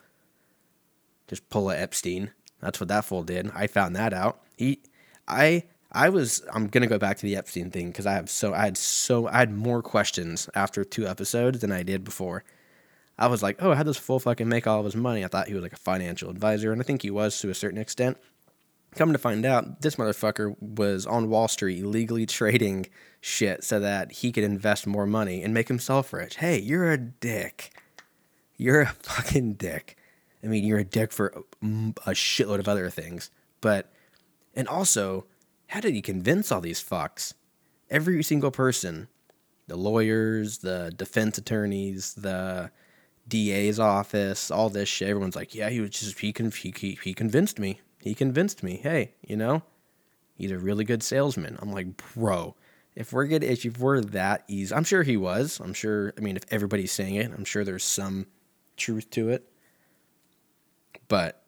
Just 1.27 1.49
pull 1.49 1.71
a 1.71 1.77
Epstein. 1.77 2.33
That's 2.61 2.81
what 2.81 2.89
that 2.89 3.05
fool 3.05 3.23
did. 3.23 3.51
I 3.55 3.67
found 3.67 3.97
that 3.97 4.13
out. 4.13 4.43
He, 4.57 4.81
I 5.27 5.65
I 5.99 6.11
was 6.11 6.43
I'm 6.55 6.69
gonna 6.69 6.87
go 6.87 6.97
back 6.97 7.17
to 7.17 7.27
the 7.27 7.35
Epstein 7.35 7.73
thing 7.73 7.89
because 7.89 8.07
I 8.07 8.13
have 8.13 8.31
so 8.31 8.55
I 8.55 8.67
had 8.67 8.77
so 8.77 9.27
I 9.27 9.39
had 9.39 9.53
more 9.53 9.83
questions 9.83 10.49
after 10.55 10.85
two 10.85 11.09
episodes 11.09 11.59
than 11.59 11.73
I 11.73 11.83
did 11.83 12.05
before. 12.05 12.45
I 13.19 13.27
was 13.27 13.43
like, 13.43 13.61
oh, 13.61 13.75
how 13.75 13.83
does 13.83 13.97
Full 13.97 14.21
fucking 14.21 14.49
make 14.49 14.69
all 14.69 14.79
of 14.79 14.85
his 14.85 14.95
money? 14.95 15.25
I 15.25 15.27
thought 15.27 15.49
he 15.49 15.55
was 15.55 15.65
like 15.65 15.73
a 15.73 15.77
financial 15.77 16.31
advisor, 16.31 16.71
and 16.71 16.81
I 16.81 16.85
think 16.85 17.03
he 17.03 17.11
was 17.11 17.41
to 17.41 17.51
a 17.51 17.55
certain 17.55 17.81
extent. 17.81 18.17
Come 18.95 19.13
to 19.13 19.19
find 19.19 19.45
out, 19.45 19.83
this 19.83 19.97
motherfucker 19.97 20.55
was 20.63 21.05
on 21.05 21.29
Wall 21.29 21.49
Street 21.49 21.81
illegally 21.81 22.27
trading 22.27 22.87
shit 23.21 23.65
so 23.65 23.81
that 23.81 24.13
he 24.13 24.31
could 24.31 24.45
invest 24.45 24.87
more 24.87 25.05
money 25.05 25.43
and 25.43 25.53
make 25.53 25.67
himself 25.67 26.13
rich. 26.13 26.37
Hey, 26.37 26.61
you're 26.61 26.93
a 26.93 26.97
dick. 26.97 27.73
You're 28.57 28.83
a 28.83 28.87
fucking 28.87 29.55
dick. 29.55 29.97
I 30.45 30.47
mean, 30.47 30.63
you're 30.63 30.79
a 30.79 30.85
dick 30.85 31.11
for 31.11 31.43
mm, 31.61 31.97
a 32.07 32.13
shitload 32.13 32.61
of 32.61 32.69
other 32.69 32.89
things, 32.89 33.33
but 33.61 33.93
and 34.55 34.69
also 34.69 35.27
how 35.69 35.81
did 35.81 35.95
he 35.95 36.03
convince 36.03 36.51
all 36.51 36.61
these 36.61 36.83
fucks 36.83 37.35
Every 37.91 38.23
single 38.23 38.51
person, 38.51 39.09
the 39.67 39.77
lawyers, 39.77 40.59
the 40.59 40.93
defense 40.95 41.39
attorneys, 41.39 42.15
the 42.15 42.71
DA's 43.27 43.79
office, 43.79 44.51
all 44.51 44.69
this 44.69 44.89
shit. 44.89 45.09
Everyone's 45.09 45.37
like, 45.37 45.55
yeah, 45.55 45.71
he 45.71 45.81
was 45.81 45.91
just 45.91 46.19
he 46.19 46.35
he, 46.37 46.75
he, 46.77 46.99
he 47.03 47.15
convinced 47.15 47.59
me. 47.59 47.81
He 48.01 48.15
convinced 48.15 48.63
me. 48.63 48.77
Hey, 48.77 49.15
you 49.27 49.37
know, 49.37 49.63
he's 50.35 50.51
a 50.51 50.59
really 50.59 50.85
good 50.85 51.03
salesman. 51.03 51.59
I'm 51.61 51.73
like, 51.73 51.87
bro, 52.15 52.55
if 52.95 53.13
we're 53.13 53.27
good, 53.27 53.43
if 53.43 53.79
we're 53.79 54.03
that 54.03 54.45
easy, 54.49 54.75
I'm 54.75 54.85
sure 54.85 55.03
he 55.03 55.17
was. 55.17 55.61
I'm 55.61 55.75
sure. 55.75 56.13
I 56.19 56.21
mean, 56.21 56.37
if 56.37 56.45
everybody's 56.51 56.93
saying 56.93 57.15
it, 57.15 57.33
I'm 57.35 57.45
sure 57.45 57.65
there's 57.65 57.85
some 57.85 58.27
truth 58.77 59.09
to 59.13 59.31
it. 59.31 59.51
But 61.09 61.43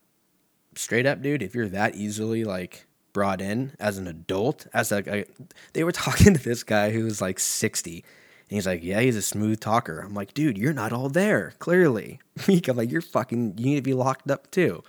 straight 0.74 1.04
up, 1.04 1.20
dude, 1.20 1.42
if 1.42 1.54
you're 1.54 1.68
that 1.68 1.96
easily 1.96 2.44
like 2.44 2.86
brought 3.12 3.40
in 3.40 3.72
as 3.78 3.98
an 3.98 4.06
adult, 4.06 4.66
as 4.72 4.92
a 4.92 5.24
they 5.72 5.84
were 5.84 5.92
talking 6.06 6.34
to 6.34 6.42
this 6.42 6.62
guy 6.62 6.90
who 6.90 7.04
was 7.04 7.20
like 7.20 7.38
60. 7.38 7.94
And 7.94 8.56
he's 8.56 8.66
like, 8.66 8.82
yeah, 8.82 9.00
he's 9.00 9.16
a 9.16 9.22
smooth 9.22 9.60
talker. 9.60 10.00
I'm 10.00 10.14
like, 10.14 10.34
dude, 10.34 10.58
you're 10.58 10.72
not 10.72 10.92
all 10.92 11.08
there, 11.08 11.54
clearly. 11.60 12.18
I'm 12.48 12.76
like, 12.76 12.90
you're 12.90 13.00
fucking, 13.00 13.58
you 13.58 13.66
need 13.66 13.76
to 13.76 13.82
be 13.82 13.94
locked 13.94 14.30
up 14.30 14.50
too. 14.50 14.82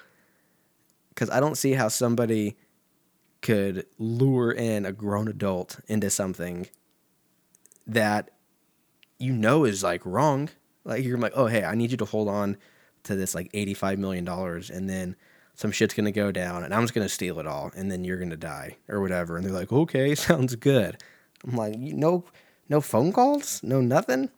Because 1.09 1.29
I 1.29 1.39
don't 1.39 1.57
see 1.57 1.73
how 1.73 1.87
somebody 1.87 2.57
could 3.41 3.85
lure 3.97 4.51
in 4.51 4.85
a 4.85 4.91
grown 4.91 5.27
adult 5.27 5.79
into 5.87 6.09
something 6.09 6.67
that 7.87 8.31
you 9.17 9.33
know 9.33 9.65
is 9.65 9.83
like 9.83 10.05
wrong. 10.05 10.49
Like 10.83 11.03
you're 11.03 11.17
like, 11.17 11.33
oh 11.35 11.47
hey, 11.47 11.63
I 11.63 11.75
need 11.75 11.91
you 11.91 11.97
to 11.97 12.05
hold 12.05 12.27
on 12.27 12.57
to 13.03 13.15
this 13.15 13.35
like 13.35 13.49
eighty-five 13.53 13.99
million 13.99 14.23
dollars, 14.23 14.69
and 14.69 14.89
then 14.89 15.15
some 15.61 15.71
shit's 15.71 15.93
gonna 15.93 16.11
go 16.11 16.31
down, 16.31 16.63
and 16.63 16.73
I'm 16.73 16.81
just 16.81 16.95
gonna 16.95 17.07
steal 17.07 17.39
it 17.39 17.45
all, 17.45 17.71
and 17.75 17.91
then 17.91 18.03
you're 18.03 18.17
gonna 18.17 18.35
die 18.35 18.77
or 18.89 18.99
whatever. 18.99 19.37
And 19.37 19.45
they're 19.45 19.53
like, 19.53 19.71
okay, 19.71 20.15
sounds 20.15 20.55
good. 20.55 20.97
I'm 21.47 21.55
like, 21.55 21.77
no, 21.77 22.25
no 22.67 22.81
phone 22.81 23.13
calls, 23.13 23.61
no 23.61 23.79
nothing. 23.79 24.31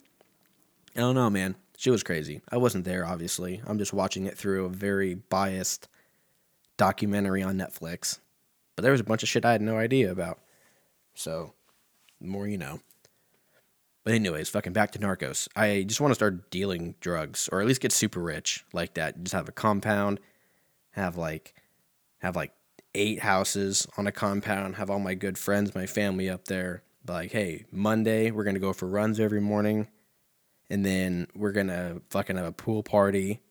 I 0.98 1.00
don't 1.00 1.16
know, 1.16 1.30
man. 1.30 1.56
She 1.78 1.90
was 1.90 2.04
crazy. 2.04 2.42
I 2.52 2.58
wasn't 2.58 2.84
there, 2.84 3.06
obviously. 3.06 3.62
I'm 3.66 3.78
just 3.78 3.94
watching 3.94 4.26
it 4.26 4.38
through 4.38 4.66
a 4.66 4.70
very 4.70 5.14
biased 5.14 5.88
documentary 6.76 7.42
on 7.42 7.56
Netflix. 7.56 8.20
But 8.76 8.84
there 8.84 8.92
was 8.92 9.02
a 9.02 9.06
bunch 9.06 9.24
of 9.24 9.30
shit 9.30 9.46
I 9.46 9.54
had 9.54 9.62
no 9.62 9.78
idea 9.78 10.12
about. 10.12 10.40
So, 11.14 11.54
the 12.20 12.28
more 12.28 12.50
you 12.50 12.58
know. 12.58 12.82
But 14.04 14.14
anyways, 14.14 14.50
fucking 14.50 14.74
back 14.74 14.92
to 14.92 15.00
Narcos. 15.00 15.48
I 15.56 15.84
just 15.88 16.02
want 16.02 16.12
to 16.12 16.16
start 16.16 16.52
dealing 16.52 16.96
drugs, 17.00 17.48
or 17.50 17.62
at 17.62 17.68
least 17.68 17.80
get 17.80 17.94
super 17.94 18.20
rich 18.20 18.66
like 18.74 18.96
that. 18.96 19.24
Just 19.24 19.34
have 19.34 19.48
a 19.48 19.54
compound, 19.54 20.20
have 20.94 21.18
like, 21.18 21.54
have 22.20 22.36
like 22.36 22.54
eight 22.96 23.20
houses 23.20 23.88
on 23.98 24.08
a 24.08 24.12
compound, 24.12 24.76
have 24.76 24.90
all 24.90 25.00
my 25.00 25.14
good 25.14 25.38
friends, 25.38 25.76
my 25.76 25.86
family 25.86 26.30
up 26.30 26.46
there. 26.46 26.84
Like, 27.08 27.32
hey, 27.32 27.66
Monday 27.72 28.32
we're 28.32 28.44
gonna 28.44 28.60
go 28.60 28.74
for 28.74 28.88
runs 28.88 29.20
every 29.20 29.42
morning, 29.42 29.88
and 30.70 30.86
then 30.86 31.28
we're 31.36 31.52
gonna 31.52 32.02
fucking 32.10 32.38
have 32.38 32.46
a 32.46 32.52
pool 32.52 32.82
party 32.82 33.42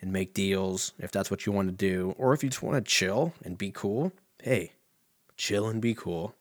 and 0.00 0.12
make 0.12 0.34
deals 0.34 0.92
if 0.98 1.10
that's 1.10 1.30
what 1.30 1.46
you 1.46 1.52
want 1.52 1.68
to 1.68 1.74
do, 1.74 2.14
or 2.18 2.32
if 2.32 2.42
you 2.42 2.48
just 2.48 2.62
want 2.62 2.76
to 2.84 2.90
chill 2.90 3.32
and 3.44 3.58
be 3.58 3.70
cool. 3.70 4.12
Hey, 4.42 4.72
chill 5.36 5.68
and 5.68 5.80
be 5.80 5.94
cool. 5.94 6.34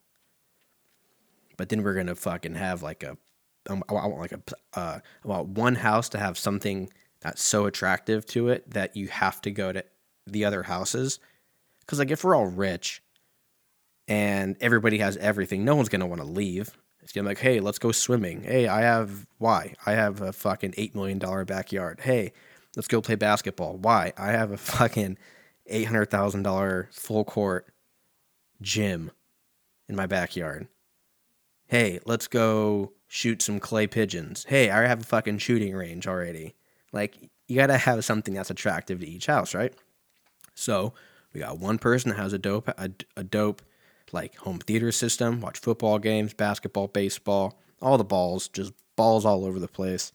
But 1.57 1.69
then 1.69 1.83
we're 1.83 1.95
gonna 1.95 2.15
fucking 2.15 2.55
have 2.55 2.81
like 2.81 3.03
a, 3.03 3.17
um, 3.69 3.83
I 3.89 3.93
want 3.93 4.19
like 4.19 4.31
a, 4.31 4.41
uh, 4.73 4.99
I 5.23 5.27
want 5.27 5.49
one 5.49 5.75
house 5.75 6.09
to 6.09 6.17
have 6.17 6.37
something 6.37 6.89
that's 7.19 7.41
so 7.41 7.65
attractive 7.65 8.25
to 8.27 8.49
it 8.49 8.69
that 8.71 8.95
you 8.95 9.07
have 9.07 9.41
to 9.41 9.51
go 9.51 9.71
to 9.71 9.83
the 10.31 10.45
other 10.45 10.63
houses. 10.63 11.19
Because 11.81 11.99
like 11.99 12.11
if 12.11 12.23
we're 12.23 12.35
all 12.35 12.47
rich 12.47 13.01
and 14.07 14.55
everybody 14.61 14.97
has 14.99 15.17
everything, 15.17 15.65
no 15.65 15.75
one's 15.75 15.89
gonna 15.89 16.07
want 16.07 16.21
to 16.21 16.27
leave. 16.27 16.77
It's 17.01 17.13
gonna 17.13 17.23
be 17.23 17.31
like, 17.31 17.39
hey, 17.39 17.59
let's 17.59 17.79
go 17.79 17.91
swimming. 17.91 18.43
Hey, 18.43 18.67
I 18.67 18.81
have 18.81 19.25
why? 19.37 19.75
I 19.85 19.93
have 19.93 20.21
a 20.21 20.33
fucking 20.33 20.73
eight 20.77 20.93
million 20.93 21.19
dollar 21.19 21.45
backyard. 21.45 22.01
Hey, 22.01 22.33
let's 22.75 22.87
go 22.87 23.01
play 23.01 23.15
basketball. 23.15 23.77
Why? 23.77 24.13
I 24.17 24.31
have 24.31 24.51
a 24.51 24.57
fucking 24.57 25.17
eight 25.67 25.85
hundred 25.85 26.09
thousand 26.09 26.43
dollar 26.43 26.89
full 26.91 27.23
court 27.23 27.67
gym 28.61 29.11
in 29.87 29.95
my 29.95 30.05
backyard. 30.05 30.67
Hey, 31.67 31.99
let's 32.05 32.27
go 32.27 32.93
shoot 33.07 33.41
some 33.41 33.59
clay 33.59 33.87
pigeons. 33.87 34.45
Hey, 34.47 34.69
I 34.69 34.85
have 34.87 35.01
a 35.01 35.05
fucking 35.05 35.37
shooting 35.37 35.75
range 35.75 36.07
already. 36.07 36.55
Like 36.91 37.17
you 37.47 37.55
gotta 37.55 37.77
have 37.77 38.03
something 38.03 38.33
that's 38.33 38.49
attractive 38.49 38.99
to 38.99 39.07
each 39.07 39.27
house, 39.27 39.53
right? 39.53 39.73
So 40.57 40.93
we 41.33 41.39
got 41.39 41.59
one 41.59 41.77
person 41.77 42.09
that 42.09 42.17
has 42.17 42.33
a 42.33 42.39
dope 42.39 42.67
a, 42.67 42.89
a 43.15 43.23
dope 43.23 43.61
like 44.11 44.35
home 44.37 44.59
theater 44.59 44.91
system, 44.91 45.39
watch 45.39 45.59
football 45.59 45.99
games, 45.99 46.33
basketball, 46.33 46.87
baseball, 46.87 47.59
all 47.81 47.97
the 47.97 48.03
balls, 48.03 48.47
just 48.47 48.73
balls 48.95 49.25
all 49.25 49.45
over 49.45 49.59
the 49.59 49.67
place. 49.67 50.11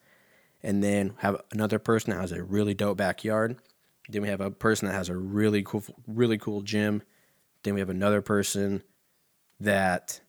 And 0.62 0.82
then 0.82 1.14
have 1.18 1.40
another 1.52 1.78
person 1.78 2.10
that 2.10 2.20
has 2.20 2.32
a 2.32 2.42
really 2.42 2.74
dope 2.74 2.96
backyard. 2.96 3.56
Then 4.08 4.22
we 4.22 4.28
have 4.28 4.40
a 4.40 4.50
person 4.50 4.88
that 4.88 4.94
has 4.94 5.08
a 5.08 5.16
really 5.16 5.62
cool 5.62 5.84
really 6.06 6.38
cool 6.38 6.62
gym. 6.62 7.02
Then 7.62 7.74
we 7.74 7.80
have 7.80 7.90
another 7.90 8.20
person 8.20 8.82
that 9.60 10.20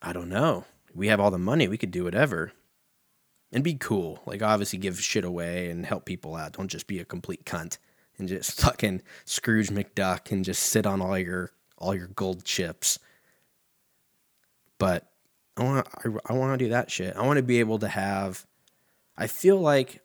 I 0.00 0.14
don't 0.14 0.30
know. 0.30 0.64
We 0.94 1.08
have 1.08 1.20
all 1.20 1.30
the 1.30 1.38
money, 1.38 1.68
we 1.68 1.78
could 1.78 1.90
do 1.90 2.04
whatever. 2.04 2.52
And 3.52 3.62
be 3.62 3.74
cool. 3.74 4.20
Like 4.24 4.42
obviously 4.42 4.78
give 4.78 4.98
shit 4.98 5.24
away 5.24 5.68
and 5.68 5.84
help 5.84 6.06
people 6.06 6.34
out. 6.36 6.54
Don't 6.54 6.68
just 6.68 6.86
be 6.86 7.00
a 7.00 7.04
complete 7.04 7.44
cunt 7.44 7.76
and 8.18 8.28
just 8.28 8.60
fucking 8.60 9.02
Scrooge 9.24 9.70
McDuck 9.70 10.30
and 10.30 10.44
just 10.44 10.62
sit 10.62 10.86
on 10.86 11.00
all 11.00 11.18
your 11.18 11.50
all 11.78 11.94
your 11.94 12.08
gold 12.08 12.44
chips. 12.44 12.98
But 14.78 15.08
I 15.56 15.64
want 15.64 15.88
I, 16.04 16.32
I 16.32 16.32
want 16.34 16.58
to 16.58 16.64
do 16.64 16.70
that 16.70 16.90
shit. 16.90 17.16
I 17.16 17.26
want 17.26 17.36
to 17.38 17.42
be 17.42 17.60
able 17.60 17.78
to 17.80 17.88
have 17.88 18.46
I 19.16 19.26
feel 19.26 19.58
like 19.58 20.00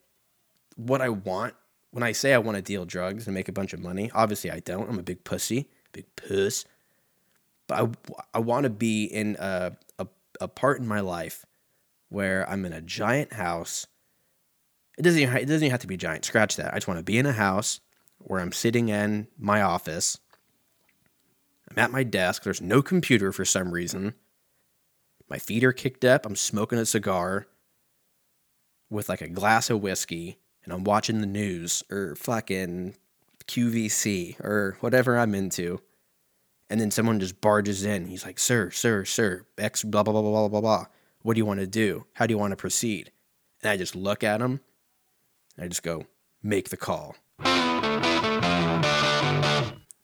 what 0.75 1.01
I 1.01 1.09
want 1.09 1.55
when 1.91 2.03
I 2.03 2.11
say 2.11 2.33
I 2.33 2.37
want 2.37 2.55
to 2.55 2.61
deal 2.61 2.85
drugs 2.85 3.27
and 3.27 3.33
make 3.33 3.49
a 3.49 3.53
bunch 3.53 3.73
of 3.73 3.79
money, 3.79 4.11
obviously 4.13 4.51
I 4.51 4.59
don't. 4.59 4.89
I'm 4.89 4.99
a 4.99 5.03
big 5.03 5.23
pussy, 5.23 5.69
big 5.91 6.05
puss. 6.15 6.65
But 7.67 7.81
I, 7.81 8.17
I 8.35 8.39
want 8.39 8.63
to 8.63 8.69
be 8.69 9.05
in 9.05 9.37
a, 9.39 9.73
a, 9.97 10.07
a 10.39 10.47
part 10.47 10.79
in 10.79 10.87
my 10.87 10.99
life 10.99 11.45
where 12.09 12.47
I'm 12.49 12.65
in 12.65 12.73
a 12.73 12.81
giant 12.81 13.33
house. 13.33 13.87
It 14.97 15.03
doesn't, 15.03 15.19
even, 15.19 15.37
it 15.37 15.45
doesn't 15.45 15.63
even 15.63 15.71
have 15.71 15.81
to 15.81 15.87
be 15.87 15.97
giant. 15.97 16.25
Scratch 16.25 16.55
that. 16.57 16.73
I 16.73 16.77
just 16.77 16.87
want 16.87 16.99
to 16.99 17.03
be 17.03 17.17
in 17.17 17.25
a 17.25 17.31
house 17.31 17.79
where 18.19 18.39
I'm 18.39 18.51
sitting 18.51 18.89
in 18.89 19.27
my 19.37 19.61
office. 19.61 20.19
I'm 21.69 21.77
at 21.77 21.91
my 21.91 22.03
desk. 22.03 22.43
There's 22.43 22.61
no 22.61 22.81
computer 22.81 23.31
for 23.31 23.45
some 23.45 23.71
reason. 23.71 24.13
My 25.29 25.37
feet 25.37 25.63
are 25.63 25.73
kicked 25.73 26.03
up. 26.03 26.25
I'm 26.25 26.35
smoking 26.35 26.79
a 26.79 26.85
cigar 26.85 27.47
with 28.89 29.09
like 29.09 29.21
a 29.21 29.27
glass 29.27 29.69
of 29.69 29.81
whiskey 29.81 30.39
and 30.63 30.73
I'm 30.73 30.83
watching 30.83 31.21
the 31.21 31.27
news 31.27 31.83
or 31.91 32.15
fucking 32.15 32.95
QVC 33.45 34.39
or 34.43 34.77
whatever 34.79 35.17
I'm 35.17 35.35
into. 35.35 35.81
And 36.69 36.79
then 36.79 36.91
someone 36.91 37.19
just 37.19 37.41
barges 37.41 37.83
in. 37.83 38.05
He's 38.05 38.25
like, 38.25 38.39
Sir, 38.39 38.69
sir, 38.69 39.05
sir, 39.05 39.45
X, 39.57 39.83
blah, 39.83 40.03
blah, 40.03 40.13
blah, 40.13 40.21
blah, 40.21 40.47
blah, 40.47 40.61
blah. 40.61 40.85
What 41.21 41.33
do 41.33 41.39
you 41.39 41.45
want 41.45 41.59
to 41.59 41.67
do? 41.67 42.05
How 42.13 42.25
do 42.25 42.33
you 42.33 42.37
want 42.37 42.51
to 42.51 42.57
proceed? 42.57 43.11
And 43.61 43.71
I 43.71 43.77
just 43.77 43.95
look 43.95 44.23
at 44.23 44.41
him. 44.41 44.61
I 45.57 45.67
just 45.67 45.83
go, 45.83 46.05
Make 46.41 46.69
the 46.69 46.77
call. 46.77 47.15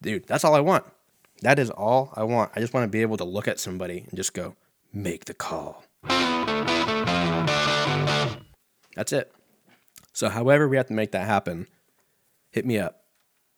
Dude, 0.06 0.28
that's 0.28 0.44
all 0.44 0.54
I 0.54 0.60
want. 0.60 0.86
That 1.42 1.58
is 1.58 1.72
all 1.72 2.14
I 2.16 2.24
want. 2.26 2.52
I 2.56 2.60
just 2.60 2.76
want 2.76 2.84
to 2.84 2.88
be 2.88 3.02
able 3.02 3.18
to 3.18 3.24
look 3.24 3.48
at 3.48 3.60
somebody 3.60 4.06
and 4.08 4.16
just 4.16 4.36
go, 4.36 4.56
Make 4.94 5.26
the 5.26 5.34
call. 5.34 5.84
That's 8.96 9.12
it. 9.12 9.34
So, 10.14 10.30
however, 10.30 10.70
we 10.70 10.78
have 10.78 10.86
to 10.88 10.94
make 10.94 11.12
that 11.14 11.26
happen, 11.26 11.66
hit 12.52 12.68
me 12.68 12.78
up. 12.78 13.02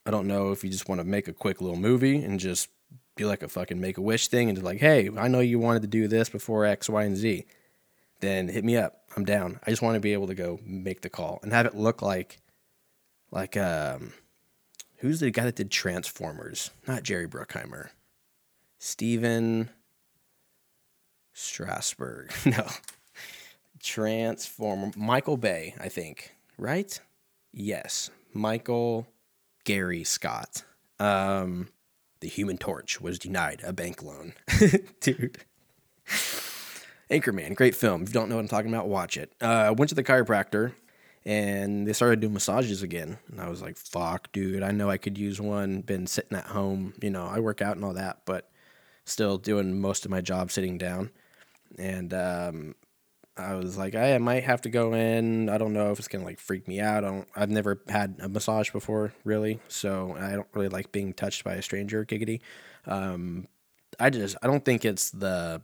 I 0.05 0.11
don't 0.11 0.25
know 0.25 0.53
if 0.53 0.63
you 0.63 0.69
just 0.69 0.87
want 0.87 1.01
to 1.01 1.05
make 1.05 1.27
a 1.27 1.33
quick 1.33 1.59
little 1.59 1.75
movie 1.77 2.23
and 2.23 2.39
just 2.39 2.69
be 3.17 3.25
like 3.25 3.43
a 3.43 3.49
fucking 3.49 3.81
make 3.81 3.97
a 3.97 4.01
wish 4.01 4.29
thing 4.29 4.47
and 4.47 4.57
just 4.57 4.65
like, 4.65 4.79
hey, 4.79 5.09
I 5.17 5.27
know 5.27 5.41
you 5.41 5.59
wanted 5.59 5.81
to 5.81 5.89
do 5.89 6.07
this 6.07 6.29
before 6.29 6.63
X, 6.63 6.89
Y, 6.89 7.03
and 7.03 7.17
Z. 7.17 7.43
Then 8.21 8.47
hit 8.47 8.63
me 8.63 8.77
up. 8.77 9.01
I'm 9.17 9.25
down. 9.25 9.59
I 9.67 9.69
just 9.69 9.81
want 9.81 9.95
to 9.95 9.99
be 9.99 10.13
able 10.13 10.27
to 10.27 10.33
go 10.33 10.61
make 10.65 11.01
the 11.01 11.09
call 11.09 11.39
and 11.43 11.51
have 11.51 11.65
it 11.65 11.75
look 11.75 12.01
like, 12.01 12.39
like, 13.31 13.57
um, 13.57 14.13
who's 14.97 15.19
the 15.19 15.31
guy 15.31 15.45
that 15.45 15.55
did 15.55 15.71
Transformers? 15.71 16.71
Not 16.87 17.03
Jerry 17.03 17.27
Bruckheimer. 17.27 17.89
Steven 18.79 19.69
Strasberg. 21.35 22.31
no. 22.57 22.67
Transformer. 23.81 24.91
Michael 24.95 25.37
Bay, 25.37 25.75
I 25.79 25.89
think 25.89 26.33
right? 26.57 26.99
Yes, 27.53 28.09
Michael 28.33 29.07
Gary 29.63 30.03
Scott. 30.03 30.63
Um, 30.99 31.69
the 32.19 32.27
Human 32.27 32.57
Torch 32.57 32.99
was 32.99 33.19
denied 33.19 33.61
a 33.63 33.73
bank 33.73 34.01
loan, 34.01 34.33
dude. 35.01 35.37
Anchorman, 37.09 37.55
great 37.55 37.75
film. 37.75 38.01
If 38.03 38.09
you 38.09 38.13
don't 38.13 38.29
know 38.29 38.35
what 38.35 38.41
I'm 38.41 38.47
talking 38.47 38.73
about, 38.73 38.87
watch 38.87 39.17
it. 39.17 39.31
Uh, 39.39 39.73
went 39.77 39.89
to 39.89 39.95
the 39.95 40.03
chiropractor 40.03 40.73
and 41.27 41.85
they 41.85 41.91
started 41.91 42.21
doing 42.21 42.31
massages 42.31 42.81
again. 42.81 43.19
And 43.29 43.41
I 43.41 43.49
was 43.49 43.61
like, 43.61 43.75
fuck, 43.75 44.31
dude, 44.31 44.63
I 44.63 44.71
know 44.71 44.89
I 44.89 44.95
could 44.97 45.17
use 45.17 45.41
one. 45.41 45.81
Been 45.81 46.07
sitting 46.07 46.37
at 46.37 46.45
home, 46.45 46.93
you 47.01 47.09
know, 47.09 47.25
I 47.27 47.41
work 47.41 47.61
out 47.61 47.75
and 47.75 47.83
all 47.83 47.93
that, 47.95 48.21
but 48.25 48.49
still 49.03 49.37
doing 49.37 49.81
most 49.81 50.05
of 50.05 50.11
my 50.11 50.21
job 50.21 50.51
sitting 50.51 50.77
down. 50.77 51.11
And 51.77 52.13
um, 52.13 52.75
I 53.35 53.55
was 53.55 53.77
like, 53.77 53.93
I 53.93 54.17
might 54.19 54.45
have 54.45 54.61
to 54.61 54.69
go 54.69 54.93
in. 54.93 55.49
I 55.49 55.57
don't 55.57 55.73
know 55.73 55.91
if 55.91 55.99
it's 55.99 56.07
gonna 56.07 56.23
like 56.23 56.39
freak 56.39 56.65
me 56.65 56.79
out. 56.79 57.03
I 57.03 57.09
don't. 57.09 57.27
I've 57.35 57.49
never 57.49 57.81
had 57.89 58.15
a 58.19 58.29
massage 58.29 58.71
before, 58.71 59.13
really, 59.25 59.59
so 59.67 60.15
I 60.17 60.31
don't 60.31 60.47
really 60.53 60.69
like 60.69 60.93
being 60.93 61.13
touched 61.13 61.43
by 61.43 61.55
a 61.55 61.61
stranger. 61.61 62.05
Giggity. 62.05 62.39
Um, 62.85 63.49
I 63.99 64.11
just 64.11 64.37
I 64.41 64.47
don't 64.47 64.63
think 64.63 64.85
it's 64.85 65.11
the 65.11 65.61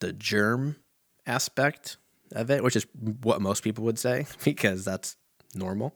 the 0.00 0.12
germ 0.12 0.76
aspect 1.26 1.96
of 2.32 2.50
it, 2.50 2.62
which 2.62 2.76
is 2.76 2.86
what 3.22 3.40
most 3.40 3.62
people 3.62 3.84
would 3.84 3.98
say 3.98 4.26
because 4.44 4.84
that's 4.84 5.16
normal. 5.54 5.94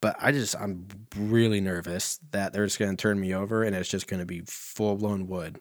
But 0.00 0.16
I 0.20 0.30
just 0.30 0.54
I'm 0.56 0.86
really 1.16 1.60
nervous 1.60 2.20
that 2.30 2.52
they're 2.52 2.66
just 2.66 2.78
gonna 2.78 2.96
turn 2.96 3.18
me 3.18 3.34
over 3.34 3.64
and 3.64 3.74
it's 3.74 3.88
just 3.88 4.06
gonna 4.06 4.26
be 4.26 4.42
full 4.46 4.96
blown 4.96 5.26
wood. 5.26 5.60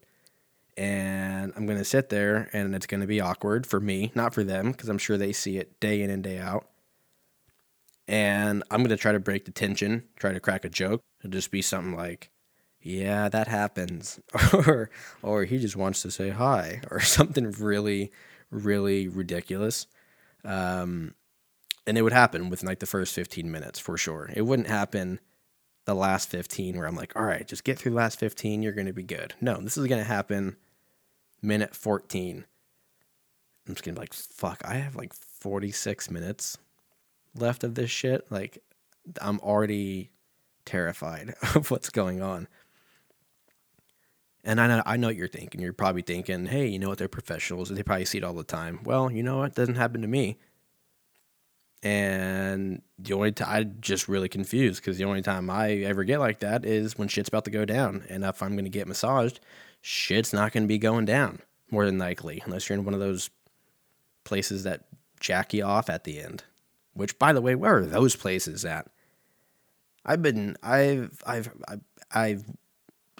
And 0.77 1.53
I'm 1.55 1.65
gonna 1.65 1.83
sit 1.83 2.09
there 2.09 2.49
and 2.53 2.75
it's 2.75 2.85
gonna 2.85 3.07
be 3.07 3.19
awkward 3.19 3.65
for 3.65 3.79
me, 3.79 4.11
not 4.13 4.35
for 4.35 4.43
them, 4.43 4.71
because 4.71 4.89
I'm 4.89 4.99
sure 4.99 5.17
they 5.17 5.33
see 5.33 5.57
it 5.57 5.79
day 5.79 6.01
in 6.03 6.11
and 6.11 6.23
day 6.23 6.37
out. 6.37 6.67
And 8.07 8.63
I'm 8.69 8.83
gonna 8.83 8.95
try 8.95 9.11
to 9.11 9.19
break 9.19 9.45
the 9.45 9.51
tension, 9.51 10.03
try 10.17 10.33
to 10.33 10.39
crack 10.39 10.65
a 10.65 10.69
joke. 10.69 11.01
It'll 11.19 11.31
just 11.31 11.49
be 11.49 11.63
something 11.63 11.95
like, 11.95 12.29
yeah, 12.79 13.27
that 13.29 13.47
happens. 13.47 14.19
or 14.53 14.89
or 15.23 15.45
he 15.45 15.57
just 15.57 15.75
wants 15.75 16.01
to 16.03 16.11
say 16.11 16.29
hi 16.29 16.81
or 16.91 16.99
something 17.01 17.51
really, 17.51 18.11
really 18.51 19.07
ridiculous. 19.07 19.87
Um, 20.43 21.13
and 21.85 21.97
it 21.97 22.01
would 22.01 22.13
happen 22.13 22.49
within 22.49 22.67
like 22.67 22.79
the 22.79 22.85
first 22.85 23.13
15 23.13 23.49
minutes 23.49 23.79
for 23.79 23.97
sure. 23.97 24.29
It 24.33 24.43
wouldn't 24.43 24.67
happen 24.67 25.19
the 25.85 25.95
last 25.95 26.29
15 26.29 26.77
where 26.77 26.85
I'm 26.85 26.95
like, 26.95 27.15
all 27.15 27.23
right, 27.23 27.47
just 27.47 27.63
get 27.63 27.79
through 27.79 27.91
the 27.91 27.97
last 27.97 28.19
15, 28.19 28.61
you're 28.61 28.73
going 28.73 28.87
to 28.87 28.93
be 28.93 29.03
good. 29.03 29.33
No, 29.39 29.57
this 29.57 29.77
is 29.77 29.87
going 29.87 30.01
to 30.01 30.07
happen 30.07 30.57
minute 31.41 31.75
14. 31.75 32.45
I'm 33.67 33.73
just 33.73 33.85
going 33.85 33.95
to 33.95 33.99
be 33.99 34.03
like, 34.03 34.13
fuck, 34.13 34.61
I 34.65 34.75
have 34.75 34.95
like 34.95 35.13
46 35.13 36.11
minutes 36.11 36.57
left 37.35 37.63
of 37.63 37.75
this 37.75 37.89
shit. 37.89 38.29
Like, 38.29 38.61
I'm 39.21 39.39
already 39.39 40.11
terrified 40.65 41.35
of 41.55 41.71
what's 41.71 41.89
going 41.89 42.21
on. 42.21 42.47
And 44.47 44.61
I 44.61 44.67
know, 44.67 44.81
I 44.85 44.95
know 44.95 45.07
what 45.07 45.17
you're 45.17 45.27
thinking. 45.27 45.59
You're 45.59 45.73
probably 45.73 46.03
thinking, 46.03 46.45
hey, 46.45 46.67
you 46.67 46.79
know 46.79 46.87
what? 46.87 46.97
They're 46.97 47.09
professionals. 47.09 47.67
They 47.67 47.83
probably 47.83 48.05
see 48.05 48.19
it 48.19 48.23
all 48.23 48.33
the 48.33 48.45
time. 48.45 48.79
Well, 48.85 49.11
you 49.11 49.21
know 49.21 49.39
what? 49.39 49.51
It 49.51 49.55
doesn't 49.55 49.75
happen 49.75 50.01
to 50.03 50.07
me. 50.07 50.37
And 51.83 52.81
the 52.97 53.13
only 53.13 53.33
time 53.33 53.49
I'm 53.49 53.77
just 53.81 54.07
really 54.07 54.29
confused 54.29 54.81
because 54.81 54.97
the 54.97 55.03
only 55.03 55.21
time 55.21 55.49
I 55.49 55.71
ever 55.71 56.05
get 56.05 56.21
like 56.21 56.39
that 56.39 56.63
is 56.63 56.97
when 56.97 57.09
shit's 57.09 57.27
about 57.27 57.43
to 57.43 57.51
go 57.51 57.65
down. 57.65 58.05
And 58.07 58.23
if 58.23 58.41
I'm 58.41 58.53
going 58.53 58.63
to 58.63 58.69
get 58.69 58.87
massaged, 58.87 59.41
shit's 59.81 60.31
not 60.31 60.53
going 60.53 60.63
to 60.63 60.67
be 60.67 60.77
going 60.77 61.03
down 61.03 61.41
more 61.69 61.85
than 61.85 61.97
likely, 61.97 62.41
unless 62.45 62.69
you're 62.69 62.79
in 62.79 62.85
one 62.85 62.93
of 62.93 63.01
those 63.01 63.29
places 64.23 64.63
that 64.63 64.85
jack 65.19 65.53
you 65.53 65.65
off 65.65 65.89
at 65.89 66.05
the 66.05 66.21
end. 66.21 66.45
Which, 66.93 67.19
by 67.19 67.33
the 67.33 67.41
way, 67.41 67.53
where 67.55 67.79
are 67.79 67.85
those 67.85 68.15
places 68.15 68.63
at? 68.63 68.87
I've 70.05 70.21
been, 70.21 70.55
I've, 70.63 71.21
I've, 71.27 71.49
I've, 71.67 71.81
I've 72.13 72.45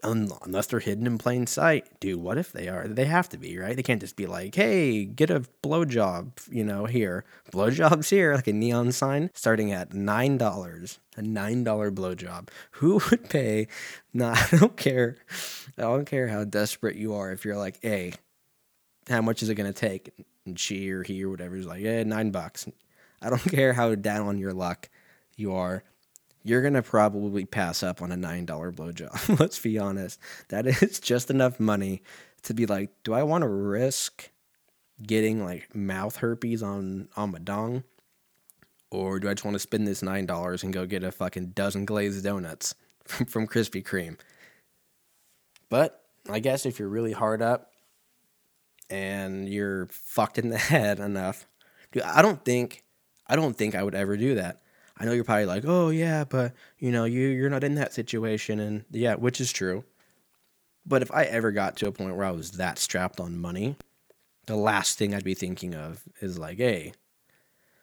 unless 0.08 0.68
they're 0.68 0.80
hidden 0.80 1.06
in 1.06 1.18
plain 1.18 1.48
sight. 1.48 2.00
Dude, 2.00 2.22
what 2.22 2.38
if 2.38 2.52
they 2.52 2.68
are? 2.68 2.88
They 2.88 3.06
have 3.06 3.30
to 3.30 3.38
be, 3.38 3.58
right? 3.58 3.76
They 3.76 3.84
can't 3.84 4.02
just 4.02 4.16
be 4.16 4.26
like, 4.26 4.56
hey, 4.56 5.06
get 5.06 5.30
a 5.30 5.42
blowjob, 5.64 6.32
you 6.50 6.64
know, 6.64 6.86
here. 6.86 7.26
Blowjobs 7.52 8.10
here, 8.10 8.36
like 8.36 8.48
a 8.48 8.54
neon 8.54 8.92
sign, 8.92 9.30
starting 9.34 9.72
at 9.72 9.92
$9. 9.92 10.98
A 11.18 11.22
$9 11.22 11.92
blowjob. 11.92 12.50
Who 12.72 13.02
would 13.10 13.30
pay? 13.30 13.68
Nah, 14.14 14.36
I 14.52 14.58
don't 14.58 14.78
care. 14.78 15.18
I 15.78 15.84
don't 15.84 16.06
care 16.06 16.28
how 16.28 16.44
desperate 16.44 16.96
you 16.96 17.14
are. 17.14 17.32
If 17.32 17.46
you're 17.46 17.58
like, 17.58 17.80
hey, 17.82 18.14
how 19.10 19.22
much 19.22 19.44
is 19.44 19.50
it 19.50 19.56
going 19.56 19.72
to 19.72 19.80
take? 19.80 20.12
And 20.46 20.60
she 20.60 20.90
or 20.92 21.04
he 21.04 21.24
or 21.24 21.30
whatever 21.30 21.56
is 21.56 21.66
like, 21.66 21.82
yeah, 21.82 22.04
nine 22.04 22.32
bucks. 22.32 22.68
I 23.22 23.30
don't 23.30 23.42
care 23.42 23.74
how 23.74 23.96
down 23.96 24.28
on 24.28 24.38
your 24.38 24.54
luck 24.54 24.90
you 25.36 25.54
are 25.54 25.84
you're 26.48 26.62
gonna 26.62 26.82
probably 26.82 27.44
pass 27.44 27.84
up 27.84 28.02
on 28.02 28.12
a 28.12 28.18
nine 28.18 28.46
dollar 28.46 28.72
blowjob. 28.72 29.40
Let's 29.40 29.60
be 29.60 29.78
honest. 29.78 30.18
That 30.48 30.66
is 30.66 31.00
just 31.02 31.30
enough 31.30 31.60
money 31.60 32.02
to 32.44 32.54
be 32.54 32.66
like, 32.66 32.90
do 33.04 33.14
I 33.14 33.24
want 33.24 33.42
to 33.42 33.50
risk 33.50 34.30
getting 35.04 35.44
like 35.44 35.76
mouth 35.76 36.16
herpes 36.16 36.64
on 36.64 37.10
on 37.18 37.32
my 37.32 37.40
dong, 37.40 37.84
or 38.90 39.20
do 39.20 39.28
I 39.28 39.34
just 39.34 39.44
want 39.44 39.56
to 39.56 39.60
spend 39.60 39.86
this 39.86 40.02
nine 40.02 40.26
dollars 40.26 40.64
and 40.64 40.72
go 40.72 40.86
get 40.86 41.04
a 41.04 41.12
fucking 41.12 41.48
dozen 41.48 41.84
glazed 41.84 42.24
donuts 42.24 42.76
from, 43.04 43.26
from 43.26 43.48
Krispy 43.48 43.84
Kreme? 43.84 44.18
But 45.70 46.02
I 46.30 46.40
guess 46.40 46.66
if 46.66 46.80
you're 46.80 46.88
really 46.88 47.12
hard 47.12 47.42
up 47.42 47.72
and 48.90 49.50
you're 49.50 49.88
fucked 49.88 50.38
in 50.38 50.48
the 50.48 50.58
head 50.58 51.02
enough, 51.02 51.46
I 52.06 52.22
don't 52.22 52.44
think 52.46 52.86
I 53.28 53.36
don't 53.36 53.58
think 53.58 53.76
I 53.76 53.84
would 53.84 53.96
ever 53.96 54.16
do 54.16 54.36
that. 54.36 54.62
I 55.00 55.06
know 55.06 55.12
you're 55.12 55.24
probably 55.24 55.46
like, 55.46 55.64
oh 55.66 55.90
yeah, 55.90 56.24
but 56.24 56.54
you 56.80 56.92
know, 56.92 57.06
you 57.06 57.28
you're 57.28 57.50
not 57.50 57.64
in 57.64 57.76
that 57.76 57.94
situation, 57.94 58.60
and 58.60 58.86
yeah, 58.92 59.16
which 59.16 59.40
is 59.40 59.52
true. 59.52 59.84
But 60.86 61.02
if 61.02 61.12
I 61.12 61.24
ever 61.26 61.52
got 61.52 61.76
to 61.78 61.88
a 61.88 61.92
point 61.92 62.16
where 62.16 62.26
I 62.26 62.32
was 62.32 62.52
that 62.52 62.80
strapped 62.80 63.20
on 63.20 63.38
money, 63.38 63.76
the 64.46 64.56
last 64.56 64.98
thing 64.98 65.14
I'd 65.14 65.24
be 65.24 65.34
thinking 65.34 65.76
of 65.76 66.04
is 66.22 66.40
like, 66.40 66.58
hey, 66.58 66.94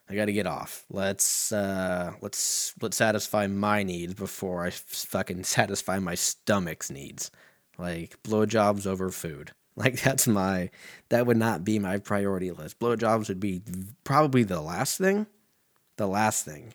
I 0.09 0.15
got 0.15 0.27
to 0.27 0.33
get 0.33 0.47
off. 0.47 0.85
Let's 0.91 1.53
uh, 1.53 2.15
let's 2.21 2.75
let's 2.81 2.97
satisfy 2.97 3.47
my 3.47 3.83
needs 3.83 4.15
before 4.15 4.65
I 4.65 4.71
fucking 4.71 5.45
satisfy 5.45 5.99
my 5.99 6.15
stomach's 6.15 6.91
needs. 6.91 7.31
Like 7.79 8.23
blowjobs 8.23 8.87
over 8.87 9.11
food. 9.11 9.53
Like 9.77 10.01
that's 10.01 10.29
my 10.29 10.71
that 11.09 11.27
would 11.27 11.37
not 11.37 11.65
be 11.65 11.81
my 11.81 11.99
priority 11.99 12.53
list. 12.53 12.79
Blowjobs 12.79 13.27
would 13.27 13.41
be 13.41 13.61
probably 14.05 14.45
the 14.45 14.61
last 14.61 14.99
thing. 14.99 15.27
The 15.97 16.07
last 16.07 16.45
thing. 16.45 16.75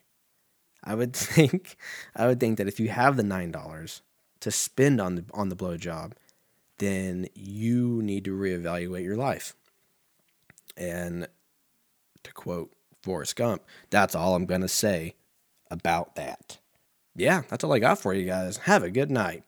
I 0.83 0.95
would 0.95 1.13
think 1.15 1.77
I 2.15 2.27
would 2.27 2.39
think 2.39 2.57
that 2.57 2.67
if 2.67 2.79
you 2.79 2.89
have 2.89 3.17
the 3.17 3.23
nine 3.23 3.51
dollars 3.51 4.01
to 4.41 4.51
spend 4.51 5.01
on 5.01 5.15
the 5.15 5.25
on 5.33 5.49
the 5.49 5.55
blowjob, 5.55 6.13
then 6.77 7.27
you 7.33 8.01
need 8.01 8.25
to 8.25 8.37
reevaluate 8.37 9.03
your 9.03 9.17
life. 9.17 9.55
And 10.77 11.27
to 12.23 12.33
quote 12.33 12.73
Forrest 13.01 13.35
Gump, 13.35 13.63
that's 13.89 14.15
all 14.15 14.35
I'm 14.35 14.45
gonna 14.45 14.67
say 14.67 15.15
about 15.69 16.15
that. 16.15 16.57
Yeah, 17.15 17.41
that's 17.49 17.63
all 17.63 17.73
I 17.73 17.79
got 17.79 17.99
for 17.99 18.13
you 18.13 18.25
guys. 18.25 18.57
Have 18.57 18.83
a 18.83 18.89
good 18.89 19.11
night. 19.11 19.43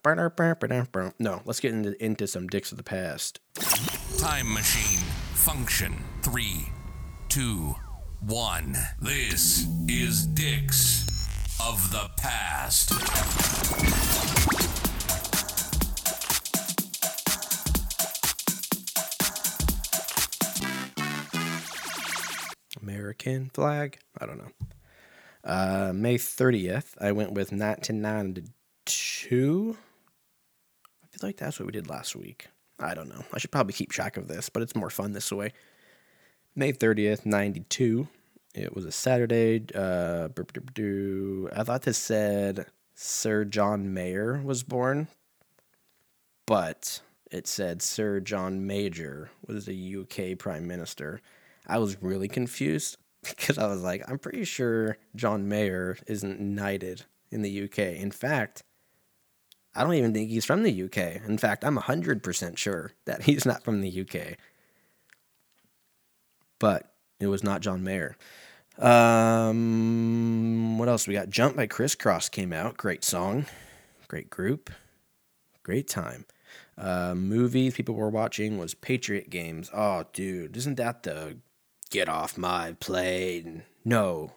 No, 1.19 1.41
let's 1.45 1.61
get 1.61 1.73
into, 1.73 2.03
into 2.03 2.27
some 2.27 2.47
dicks 2.47 2.71
of 2.71 2.77
the 2.77 2.83
past. 2.83 3.39
Time 4.17 4.53
machine 4.53 4.99
function 5.33 6.03
three, 6.21 6.69
two, 7.29 7.75
one. 8.19 8.75
This 8.99 9.65
is 9.87 10.25
Dicks 10.25 11.10
of 11.67 11.91
the 11.91 12.09
past. 12.17 12.91
American 22.81 23.51
flag? 23.53 23.99
I 24.19 24.25
don't 24.25 24.39
know. 24.39 24.51
Uh, 25.43 25.91
May 25.93 26.17
30th, 26.17 26.95
I 26.99 27.11
went 27.11 27.31
with 27.31 27.51
1992. 27.51 29.77
I 31.03 31.07
feel 31.07 31.27
like 31.27 31.37
that's 31.37 31.59
what 31.59 31.67
we 31.67 31.71
did 31.71 31.87
last 31.89 32.15
week. 32.15 32.47
I 32.79 32.95
don't 32.95 33.09
know. 33.09 33.23
I 33.33 33.37
should 33.37 33.51
probably 33.51 33.73
keep 33.73 33.91
track 33.91 34.17
of 34.17 34.27
this, 34.27 34.49
but 34.49 34.63
it's 34.63 34.75
more 34.75 34.89
fun 34.89 35.13
this 35.13 35.31
way. 35.31 35.53
May 36.55 36.73
30th, 36.73 37.25
92. 37.25 38.07
It 38.53 38.75
was 38.75 38.85
a 38.85 38.91
Saturday. 38.91 39.63
Uh, 39.73 40.27
I 41.55 41.63
thought 41.63 41.83
this 41.83 41.97
said 41.97 42.65
Sir 42.95 43.45
John 43.45 43.93
Mayer 43.93 44.41
was 44.43 44.63
born, 44.63 45.07
but 46.45 47.01
it 47.31 47.47
said 47.47 47.81
Sir 47.81 48.19
John 48.19 48.67
Major 48.67 49.31
was 49.47 49.65
the 49.65 49.95
UK 49.97 50.37
Prime 50.37 50.67
Minister. 50.67 51.21
I 51.65 51.77
was 51.77 52.01
really 52.01 52.27
confused 52.27 52.97
because 53.23 53.57
I 53.57 53.67
was 53.67 53.81
like, 53.81 54.03
I'm 54.07 54.19
pretty 54.19 54.43
sure 54.43 54.97
John 55.15 55.47
Mayer 55.47 55.97
isn't 56.07 56.41
knighted 56.41 57.05
in 57.31 57.43
the 57.43 57.63
UK. 57.63 57.79
In 57.79 58.11
fact, 58.11 58.63
I 59.73 59.83
don't 59.83 59.93
even 59.93 60.13
think 60.13 60.29
he's 60.29 60.43
from 60.43 60.63
the 60.63 60.83
UK. 60.83 61.25
In 61.25 61.37
fact, 61.37 61.63
I'm 61.63 61.77
100% 61.77 62.57
sure 62.57 62.91
that 63.05 63.23
he's 63.23 63.45
not 63.45 63.63
from 63.63 63.79
the 63.79 64.01
UK. 64.01 64.37
But 66.59 66.91
it 67.21 67.27
was 67.27 67.43
not 67.43 67.61
John 67.61 67.83
Mayer. 67.83 68.17
Um, 68.81 70.77
what 70.77 70.89
else? 70.89 71.07
We 71.07 71.13
got 71.13 71.29
Jump 71.29 71.55
by 71.55 71.67
Kris 71.67 71.95
Kross 71.95 72.29
came 72.31 72.51
out. 72.53 72.77
Great 72.77 73.03
song. 73.03 73.45
Great 74.07 74.29
group. 74.29 74.69
Great 75.63 75.87
time. 75.87 76.25
Uh, 76.77 77.13
movies 77.15 77.75
people 77.75 77.95
were 77.95 78.09
watching 78.09 78.57
was 78.57 78.73
Patriot 78.73 79.29
Games. 79.29 79.69
Oh, 79.73 80.05
dude, 80.13 80.57
isn't 80.57 80.75
that 80.75 81.03
the 81.03 81.37
get 81.89 82.09
off 82.09 82.37
my 82.37 82.73
plane? 82.79 83.63
No, 83.85 84.33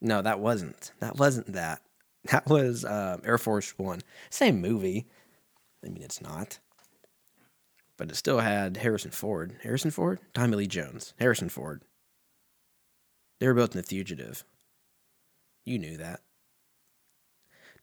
no, 0.00 0.22
that 0.22 0.40
wasn't. 0.40 0.92
That 1.00 1.16
wasn't 1.16 1.52
that. 1.52 1.82
That 2.32 2.46
was 2.46 2.84
uh, 2.84 3.18
Air 3.24 3.38
Force 3.38 3.78
One. 3.78 4.00
Same 4.28 4.60
movie. 4.60 5.06
I 5.86 5.88
mean, 5.88 6.02
it's 6.02 6.20
not. 6.20 6.58
but 7.96 8.10
it 8.10 8.16
still 8.16 8.40
had 8.40 8.76
Harrison 8.78 9.12
Ford. 9.12 9.56
Harrison 9.62 9.90
Ford? 9.90 10.18
Tommy 10.34 10.56
Lee 10.56 10.66
Jones. 10.66 11.14
Harrison 11.18 11.48
Ford. 11.48 11.82
They 13.38 13.46
were 13.46 13.54
both 13.54 13.74
in 13.74 13.80
The 13.80 13.86
Fugitive. 13.86 14.44
You 15.64 15.78
knew 15.78 15.96
that. 15.98 16.20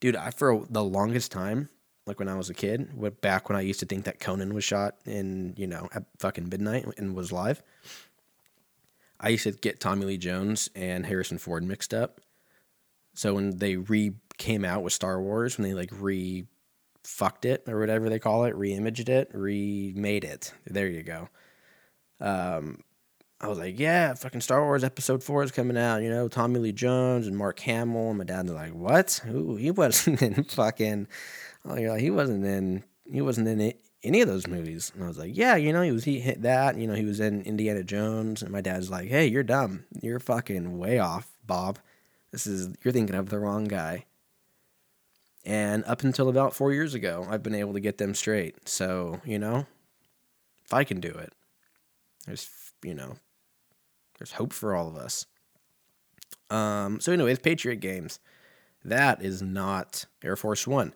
Dude, 0.00 0.16
I 0.16 0.30
for 0.30 0.66
the 0.68 0.84
longest 0.84 1.32
time, 1.32 1.68
like 2.06 2.18
when 2.18 2.28
I 2.28 2.36
was 2.36 2.50
a 2.50 2.54
kid, 2.54 2.90
back 3.20 3.48
when 3.48 3.56
I 3.56 3.62
used 3.62 3.80
to 3.80 3.86
think 3.86 4.04
that 4.04 4.20
Conan 4.20 4.54
was 4.54 4.64
shot 4.64 4.96
in, 5.06 5.54
you 5.56 5.66
know, 5.66 5.88
at 5.94 6.04
fucking 6.18 6.48
midnight 6.48 6.86
and 6.98 7.14
was 7.14 7.32
live, 7.32 7.62
I 9.18 9.30
used 9.30 9.44
to 9.44 9.52
get 9.52 9.80
Tommy 9.80 10.04
Lee 10.04 10.18
Jones 10.18 10.68
and 10.74 11.06
Harrison 11.06 11.38
Ford 11.38 11.64
mixed 11.64 11.94
up. 11.94 12.20
So 13.14 13.34
when 13.34 13.58
they 13.58 13.76
re 13.76 14.12
came 14.36 14.64
out 14.64 14.82
with 14.82 14.92
Star 14.92 15.20
Wars, 15.20 15.56
when 15.56 15.66
they 15.66 15.74
like 15.74 15.90
re 15.92 16.46
fucked 17.02 17.44
it 17.44 17.64
or 17.66 17.78
whatever 17.78 18.10
they 18.10 18.18
call 18.18 18.44
it, 18.44 18.54
re-imaged 18.56 19.08
it, 19.08 19.30
remade 19.32 20.24
it. 20.24 20.52
There 20.66 20.88
you 20.88 21.02
go. 21.02 21.28
Um, 22.20 22.80
I 23.40 23.48
was 23.48 23.58
like, 23.58 23.78
yeah, 23.78 24.14
fucking 24.14 24.40
Star 24.40 24.64
Wars 24.64 24.82
Episode 24.82 25.22
Four 25.22 25.42
is 25.42 25.52
coming 25.52 25.76
out. 25.76 26.02
You 26.02 26.08
know, 26.08 26.26
Tommy 26.26 26.58
Lee 26.58 26.72
Jones 26.72 27.26
and 27.26 27.36
Mark 27.36 27.60
Hamill. 27.60 28.08
And 28.08 28.18
my 28.18 28.24
dad's 28.24 28.50
like, 28.50 28.72
what? 28.72 29.20
Ooh, 29.28 29.56
he 29.56 29.70
wasn't 29.70 30.22
in 30.22 30.44
fucking. 30.44 31.06
Oh, 31.64 31.74
like, 31.74 32.00
he 32.00 32.10
wasn't 32.10 32.44
in. 32.44 32.82
He 33.04 33.20
wasn't 33.20 33.48
in 33.48 33.60
it, 33.60 33.84
any 34.02 34.20
of 34.22 34.28
those 34.28 34.46
movies. 34.46 34.90
And 34.94 35.04
I 35.04 35.06
was 35.06 35.18
like, 35.18 35.36
yeah, 35.36 35.54
you 35.54 35.72
know, 35.72 35.82
he 35.82 35.92
was 35.92 36.04
he 36.04 36.18
hit 36.18 36.42
that. 36.42 36.76
You 36.78 36.86
know, 36.86 36.94
he 36.94 37.04
was 37.04 37.20
in 37.20 37.42
Indiana 37.42 37.84
Jones. 37.84 38.42
And 38.42 38.50
my 38.50 38.62
dad's 38.62 38.90
like, 38.90 39.08
hey, 39.08 39.26
you're 39.26 39.42
dumb. 39.42 39.84
You're 40.00 40.18
fucking 40.18 40.78
way 40.78 40.98
off, 40.98 41.28
Bob. 41.46 41.78
This 42.32 42.46
is 42.46 42.74
you're 42.82 42.92
thinking 42.92 43.16
of 43.16 43.28
the 43.28 43.38
wrong 43.38 43.64
guy. 43.64 44.06
And 45.44 45.84
up 45.84 46.02
until 46.02 46.28
about 46.28 46.54
four 46.54 46.72
years 46.72 46.94
ago, 46.94 47.26
I've 47.30 47.42
been 47.42 47.54
able 47.54 47.74
to 47.74 47.80
get 47.80 47.98
them 47.98 48.14
straight. 48.14 48.68
So 48.68 49.20
you 49.26 49.38
know, 49.38 49.66
if 50.64 50.72
I 50.72 50.84
can 50.84 51.00
do 51.00 51.10
it, 51.10 51.32
there's 52.26 52.48
you 52.82 52.94
know 52.94 53.16
there's 54.18 54.32
hope 54.32 54.52
for 54.52 54.74
all 54.74 54.88
of 54.88 54.96
us. 54.96 55.26
Um, 56.50 57.00
so, 57.00 57.12
anyway, 57.12 57.30
anyways, 57.30 57.40
Patriot 57.40 57.76
games. 57.76 58.20
That 58.84 59.22
is 59.22 59.42
not 59.42 60.06
Air 60.22 60.36
Force 60.36 60.66
One. 60.66 60.94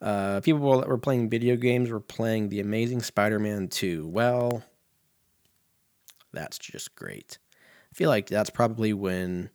Uh, 0.00 0.40
people 0.40 0.78
that 0.78 0.88
were 0.88 0.98
playing 0.98 1.28
video 1.28 1.56
games 1.56 1.90
were 1.90 2.00
playing 2.00 2.48
The 2.48 2.60
Amazing 2.60 3.02
Spider 3.02 3.40
Man 3.40 3.66
2. 3.66 4.06
Well, 4.06 4.62
that's 6.32 6.58
just 6.58 6.94
great. 6.94 7.38
I 7.90 7.94
feel 7.94 8.08
like 8.08 8.28
that's 8.28 8.50
probably 8.50 8.92
when 8.92 9.50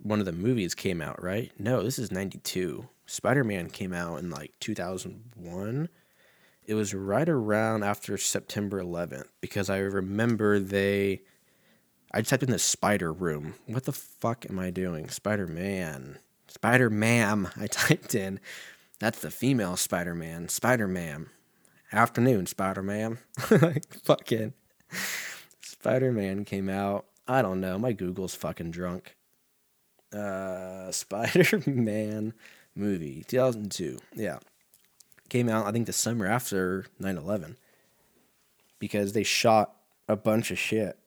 one 0.00 0.20
of 0.20 0.26
the 0.26 0.32
movies 0.32 0.74
came 0.74 1.00
out, 1.00 1.20
right? 1.20 1.50
No, 1.58 1.82
this 1.82 1.98
is 1.98 2.12
92. 2.12 2.86
Spider 3.06 3.42
Man 3.42 3.68
came 3.68 3.92
out 3.92 4.20
in 4.20 4.30
like 4.30 4.52
2001 4.60 5.88
it 6.64 6.74
was 6.74 6.94
right 6.94 7.28
around 7.28 7.82
after 7.82 8.16
September 8.16 8.82
11th 8.82 9.26
because 9.40 9.70
I 9.70 9.78
remember 9.78 10.58
they. 10.58 11.22
I 12.12 12.22
typed 12.22 12.42
in 12.42 12.50
the 12.50 12.58
spider 12.58 13.12
room. 13.12 13.54
What 13.66 13.84
the 13.84 13.92
fuck 13.92 14.44
am 14.50 14.58
I 14.58 14.70
doing? 14.70 15.08
Spider 15.08 15.46
Man. 15.46 16.18
Spider 16.48 16.90
Man. 16.90 17.50
I 17.56 17.66
typed 17.70 18.14
in. 18.14 18.40
That's 18.98 19.20
the 19.20 19.30
female 19.30 19.76
Spider 19.76 20.14
Man. 20.14 20.48
Spider 20.48 20.88
Man. 20.88 21.26
Afternoon, 21.92 22.46
Spider 22.46 22.82
Man. 22.82 23.18
fucking. 24.04 24.52
Spider 25.60 26.12
Man 26.12 26.44
came 26.44 26.68
out. 26.68 27.06
I 27.26 27.42
don't 27.42 27.60
know. 27.60 27.78
My 27.78 27.92
Google's 27.92 28.34
fucking 28.34 28.72
drunk. 28.72 29.16
Uh, 30.12 30.90
Spider 30.92 31.62
Man 31.66 32.34
movie, 32.74 33.24
2002. 33.28 33.98
Yeah 34.14 34.38
came 35.30 35.48
out, 35.48 35.66
I 35.66 35.72
think, 35.72 35.86
the 35.86 35.92
summer 35.92 36.26
after 36.26 36.86
9 36.98 37.16
11 37.16 37.56
because 38.78 39.12
they 39.12 39.22
shot 39.22 39.76
a 40.08 40.16
bunch 40.16 40.50
of 40.50 40.58
shit. 40.58 40.98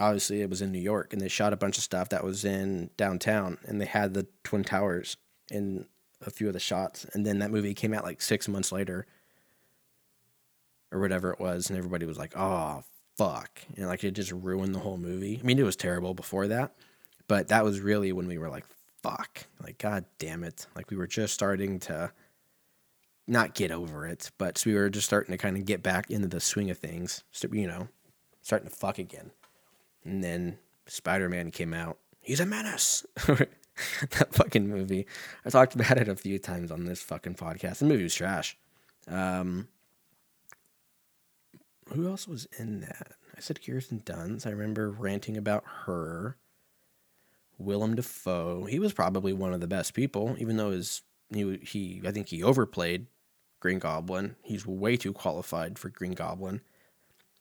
Obviously, 0.00 0.42
it 0.42 0.50
was 0.50 0.60
in 0.60 0.72
New 0.72 0.80
York, 0.80 1.12
and 1.12 1.22
they 1.22 1.28
shot 1.28 1.52
a 1.52 1.56
bunch 1.56 1.78
of 1.78 1.84
stuff 1.84 2.08
that 2.08 2.24
was 2.24 2.44
in 2.44 2.90
downtown, 2.96 3.58
and 3.64 3.80
they 3.80 3.86
had 3.86 4.12
the 4.12 4.26
Twin 4.42 4.64
Towers 4.64 5.16
in 5.50 5.86
a 6.26 6.30
few 6.30 6.48
of 6.48 6.52
the 6.52 6.58
shots. 6.58 7.06
And 7.12 7.24
then 7.24 7.38
that 7.38 7.52
movie 7.52 7.74
came 7.74 7.94
out 7.94 8.02
like 8.02 8.20
six 8.20 8.48
months 8.48 8.72
later, 8.72 9.06
or 10.90 10.98
whatever 10.98 11.30
it 11.30 11.38
was, 11.38 11.70
and 11.70 11.78
everybody 11.78 12.06
was 12.06 12.18
like, 12.18 12.36
oh, 12.36 12.82
fuck. 13.16 13.60
And 13.76 13.86
like 13.86 14.02
it 14.02 14.12
just 14.12 14.32
ruined 14.32 14.74
the 14.74 14.80
whole 14.80 14.98
movie. 14.98 15.38
I 15.40 15.46
mean, 15.46 15.58
it 15.58 15.64
was 15.64 15.76
terrible 15.76 16.14
before 16.14 16.48
that, 16.48 16.74
but 17.28 17.48
that 17.48 17.64
was 17.64 17.78
really 17.78 18.12
when 18.12 18.26
we 18.26 18.38
were 18.38 18.48
like, 18.48 18.64
fuck. 19.02 19.46
Like, 19.62 19.78
god 19.78 20.06
damn 20.18 20.42
it. 20.42 20.66
Like, 20.74 20.90
we 20.90 20.96
were 20.96 21.06
just 21.06 21.34
starting 21.34 21.78
to 21.80 22.10
not 23.26 23.54
get 23.54 23.70
over 23.70 24.06
it, 24.06 24.30
but 24.38 24.58
so 24.58 24.70
we 24.70 24.76
were 24.76 24.90
just 24.90 25.06
starting 25.06 25.32
to 25.32 25.38
kind 25.38 25.56
of 25.56 25.64
get 25.64 25.82
back 25.82 26.10
into 26.10 26.28
the 26.28 26.40
swing 26.40 26.70
of 26.70 26.78
things. 26.78 27.24
So, 27.32 27.48
you 27.52 27.66
know, 27.66 27.88
starting 28.42 28.68
to 28.68 28.74
fuck 28.74 28.98
again. 28.98 29.30
And 30.04 30.22
then 30.22 30.58
Spider 30.86 31.28
Man 31.28 31.50
came 31.50 31.72
out. 31.72 31.98
He's 32.20 32.40
a 32.40 32.46
menace. 32.46 33.06
that 33.26 34.28
fucking 34.32 34.68
movie. 34.68 35.06
I 35.44 35.50
talked 35.50 35.74
about 35.74 35.98
it 35.98 36.08
a 36.08 36.16
few 36.16 36.38
times 36.38 36.70
on 36.70 36.84
this 36.84 37.02
fucking 37.02 37.34
podcast. 37.34 37.78
The 37.78 37.86
movie 37.86 38.02
was 38.02 38.14
trash. 38.14 38.56
Um, 39.08 39.68
who 41.92 42.08
else 42.08 42.28
was 42.28 42.46
in 42.58 42.80
that? 42.80 43.12
I 43.36 43.40
said 43.40 43.64
Kirsten 43.64 44.00
Dunst. 44.00 44.46
I 44.46 44.50
remember 44.50 44.90
ranting 44.90 45.36
about 45.36 45.64
her. 45.84 46.36
Willem 47.58 47.94
Dafoe. 47.94 48.64
He 48.64 48.78
was 48.78 48.92
probably 48.92 49.32
one 49.32 49.52
of 49.52 49.60
the 49.60 49.66
best 49.66 49.94
people, 49.94 50.36
even 50.38 50.56
though 50.56 50.70
his 50.70 51.02
he 51.32 51.58
he 51.62 52.02
I 52.04 52.10
think 52.10 52.28
he 52.28 52.42
overplayed 52.42 53.06
Green 53.64 53.78
Goblin. 53.78 54.36
He's 54.42 54.66
way 54.66 54.94
too 54.94 55.14
qualified 55.14 55.78
for 55.78 55.88
Green 55.88 56.12
Goblin. 56.12 56.60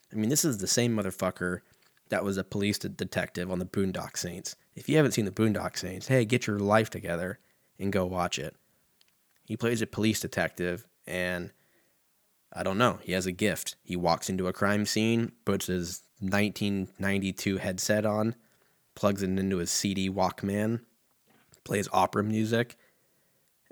I 0.10 0.16
mean, 0.16 0.30
this 0.30 0.46
is 0.46 0.60
the 0.60 0.68
same 0.68 0.96
motherfucker 0.96 1.60
that 2.08 2.24
was 2.24 2.38
a 2.38 2.46
police 2.46 2.80
detective 2.80 3.52
on 3.52 3.60
the 3.60 3.66
Boondock 3.66 4.16
Saints. 4.16 4.56
If 4.74 4.88
you 4.88 4.96
haven't 4.96 5.12
seen 5.12 5.26
the 5.26 5.32
Boondock 5.32 5.78
Saints, 5.78 6.08
hey, 6.08 6.24
get 6.24 6.48
your 6.48 6.60
life 6.60 6.90
together 6.90 7.40
and 7.78 7.92
go 7.92 8.06
watch 8.06 8.40
it. 8.40 8.56
He 9.44 9.58
plays 9.58 9.82
a 9.82 9.86
police 9.86 10.22
detective, 10.22 10.88
and 11.06 11.52
I 12.54 12.64
don't 12.64 12.78
know, 12.78 13.00
he 13.02 13.12
has 13.12 13.26
a 13.26 13.34
gift. 13.34 13.76
He 13.84 13.98
walks 13.98 14.30
into 14.30 14.48
a 14.48 14.54
crime 14.54 14.86
scene, 14.86 15.34
puts 15.44 15.66
his 15.66 16.04
1992 16.22 17.58
headset 17.58 18.06
on, 18.06 18.36
plugs 18.96 19.24
it 19.24 19.30
into 19.30 19.58
his 19.58 19.72
CD 19.72 20.10
Walkman, 20.10 20.80
plays 21.66 21.90
opera 21.92 22.24
music, 22.24 22.78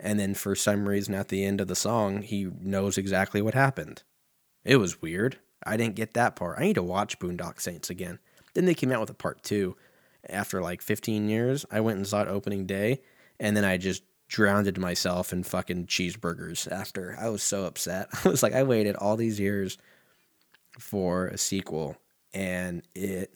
and 0.01 0.19
then 0.19 0.33
for 0.33 0.55
some 0.55 0.89
reason 0.89 1.13
at 1.13 1.29
the 1.29 1.45
end 1.45 1.61
of 1.61 1.67
the 1.67 1.75
song, 1.75 2.23
he 2.23 2.49
knows 2.59 2.97
exactly 2.97 3.41
what 3.41 3.53
happened. 3.53 4.03
It 4.65 4.77
was 4.77 5.01
weird. 5.01 5.37
I 5.63 5.77
didn't 5.77 5.95
get 5.95 6.15
that 6.15 6.35
part. 6.35 6.57
I 6.59 6.63
need 6.63 6.75
to 6.75 6.83
watch 6.83 7.19
Boondock 7.19 7.61
Saints 7.61 7.89
again. 7.89 8.19
Then 8.53 8.65
they 8.65 8.73
came 8.73 8.91
out 8.91 8.99
with 8.99 9.11
a 9.11 9.15
part 9.15 9.43
two 9.43 9.77
after 10.27 10.61
like 10.61 10.81
15 10.81 11.29
years. 11.29 11.65
I 11.71 11.81
went 11.81 11.97
and 11.97 12.07
saw 12.07 12.23
it 12.23 12.27
opening 12.27 12.65
day, 12.65 13.01
and 13.39 13.55
then 13.55 13.63
I 13.63 13.77
just 13.77 14.03
drowned 14.27 14.77
myself 14.79 15.31
in 15.31 15.43
fucking 15.43 15.85
cheeseburgers 15.85 16.71
after. 16.71 17.15
I 17.19 17.29
was 17.29 17.43
so 17.43 17.65
upset. 17.65 18.07
I 18.25 18.29
was 18.29 18.41
like, 18.41 18.53
I 18.53 18.63
waited 18.63 18.95
all 18.95 19.15
these 19.15 19.39
years 19.39 19.77
for 20.79 21.27
a 21.27 21.37
sequel, 21.37 21.97
and 22.33 22.81
it 22.95 23.33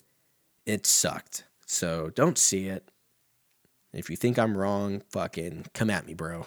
it 0.64 0.84
sucked. 0.84 1.44
So 1.64 2.10
don't 2.14 2.38
see 2.38 2.66
it. 2.66 2.90
If 3.92 4.10
you 4.10 4.16
think 4.16 4.38
I'm 4.38 4.58
wrong, 4.58 5.02
fucking 5.10 5.66
come 5.72 5.90
at 5.90 6.06
me, 6.06 6.14
bro. 6.14 6.46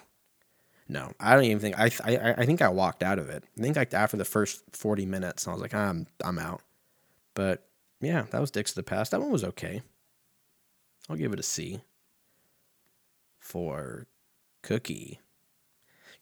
No, 0.92 1.14
I 1.20 1.36
don't 1.36 1.44
even 1.44 1.60
think 1.60 1.80
I, 1.80 1.92
I 2.04 2.34
I 2.40 2.46
think 2.48 2.64
I 2.64 2.70
walked 2.70 3.04
out 3.04 3.20
of 3.20 3.30
it. 3.30 3.44
I 3.58 3.62
think 3.62 3.76
like 3.76 3.94
after 3.94 4.18
the 4.18 4.26
first 4.26 4.64
forty 4.74 5.06
minutes, 5.06 5.48
I 5.48 5.52
was 5.52 5.62
like, 5.62 5.76
I'm 5.76 6.08
I'm 6.24 6.40
out. 6.40 6.62
But 7.36 7.68
yeah, 8.02 8.26
that 8.32 8.42
was 8.42 8.50
Dicks 8.50 8.72
of 8.72 8.76
the 8.76 8.84
Past. 8.84 9.12
That 9.12 9.22
one 9.22 9.32
was 9.32 9.44
okay. 9.44 9.84
I'll 11.08 11.16
give 11.16 11.32
it 11.32 11.40
a 11.40 11.44
C. 11.44 11.82
For 13.40 14.08
Cookie. 14.64 15.20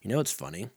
You 0.02 0.10
know, 0.10 0.20
it's 0.20 0.32
funny. 0.32 0.68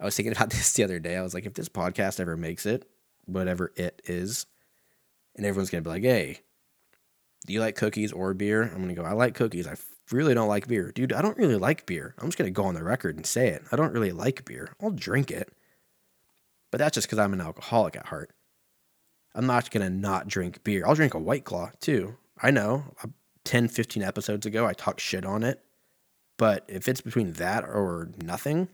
I 0.00 0.04
was 0.04 0.16
thinking 0.16 0.32
about 0.36 0.50
this 0.50 0.72
the 0.72 0.84
other 0.84 1.00
day. 1.00 1.16
I 1.16 1.22
was 1.22 1.34
like, 1.34 1.44
if 1.46 1.54
this 1.54 1.68
podcast 1.68 2.20
ever 2.20 2.36
makes 2.36 2.66
it, 2.66 2.88
whatever 3.26 3.72
it 3.76 4.00
is, 4.04 4.46
and 5.34 5.44
everyone's 5.44 5.70
gonna 5.70 5.82
be 5.82 5.90
like, 5.90 6.04
hey, 6.04 6.38
do 7.46 7.52
you 7.52 7.60
like 7.60 7.74
cookies 7.74 8.12
or 8.12 8.32
beer? 8.32 8.62
I'm 8.62 8.80
gonna 8.80 8.94
go, 8.94 9.02
I 9.02 9.12
like 9.12 9.34
cookies. 9.34 9.66
I 9.66 9.74
really 10.10 10.34
don't 10.34 10.48
like 10.48 10.68
beer. 10.68 10.92
Dude, 10.92 11.12
I 11.12 11.22
don't 11.22 11.36
really 11.36 11.56
like 11.56 11.86
beer. 11.86 12.14
I'm 12.18 12.28
just 12.28 12.38
going 12.38 12.52
to 12.52 12.52
go 12.52 12.64
on 12.64 12.74
the 12.74 12.84
record 12.84 13.16
and 13.16 13.26
say 13.26 13.48
it. 13.48 13.62
I 13.72 13.76
don't 13.76 13.92
really 13.92 14.12
like 14.12 14.44
beer. 14.44 14.74
I'll 14.80 14.90
drink 14.90 15.30
it. 15.30 15.50
But 16.70 16.78
that's 16.78 16.94
just 16.94 17.06
because 17.06 17.18
I'm 17.18 17.32
an 17.32 17.40
alcoholic 17.40 17.96
at 17.96 18.06
heart. 18.06 18.30
I'm 19.34 19.46
not 19.46 19.70
going 19.70 19.86
to 19.86 19.90
not 19.90 20.28
drink 20.28 20.62
beer. 20.64 20.84
I'll 20.86 20.94
drink 20.94 21.14
a 21.14 21.18
White 21.18 21.44
Claw 21.44 21.70
too. 21.80 22.16
I 22.42 22.50
know 22.50 22.84
10, 23.44 23.68
15 23.68 24.02
episodes 24.02 24.46
ago, 24.46 24.66
I 24.66 24.72
talked 24.72 25.00
shit 25.00 25.24
on 25.24 25.42
it. 25.42 25.62
But 26.36 26.64
if 26.66 26.88
it's 26.88 27.00
between 27.00 27.34
that 27.34 27.64
or 27.64 28.10
nothing, 28.20 28.68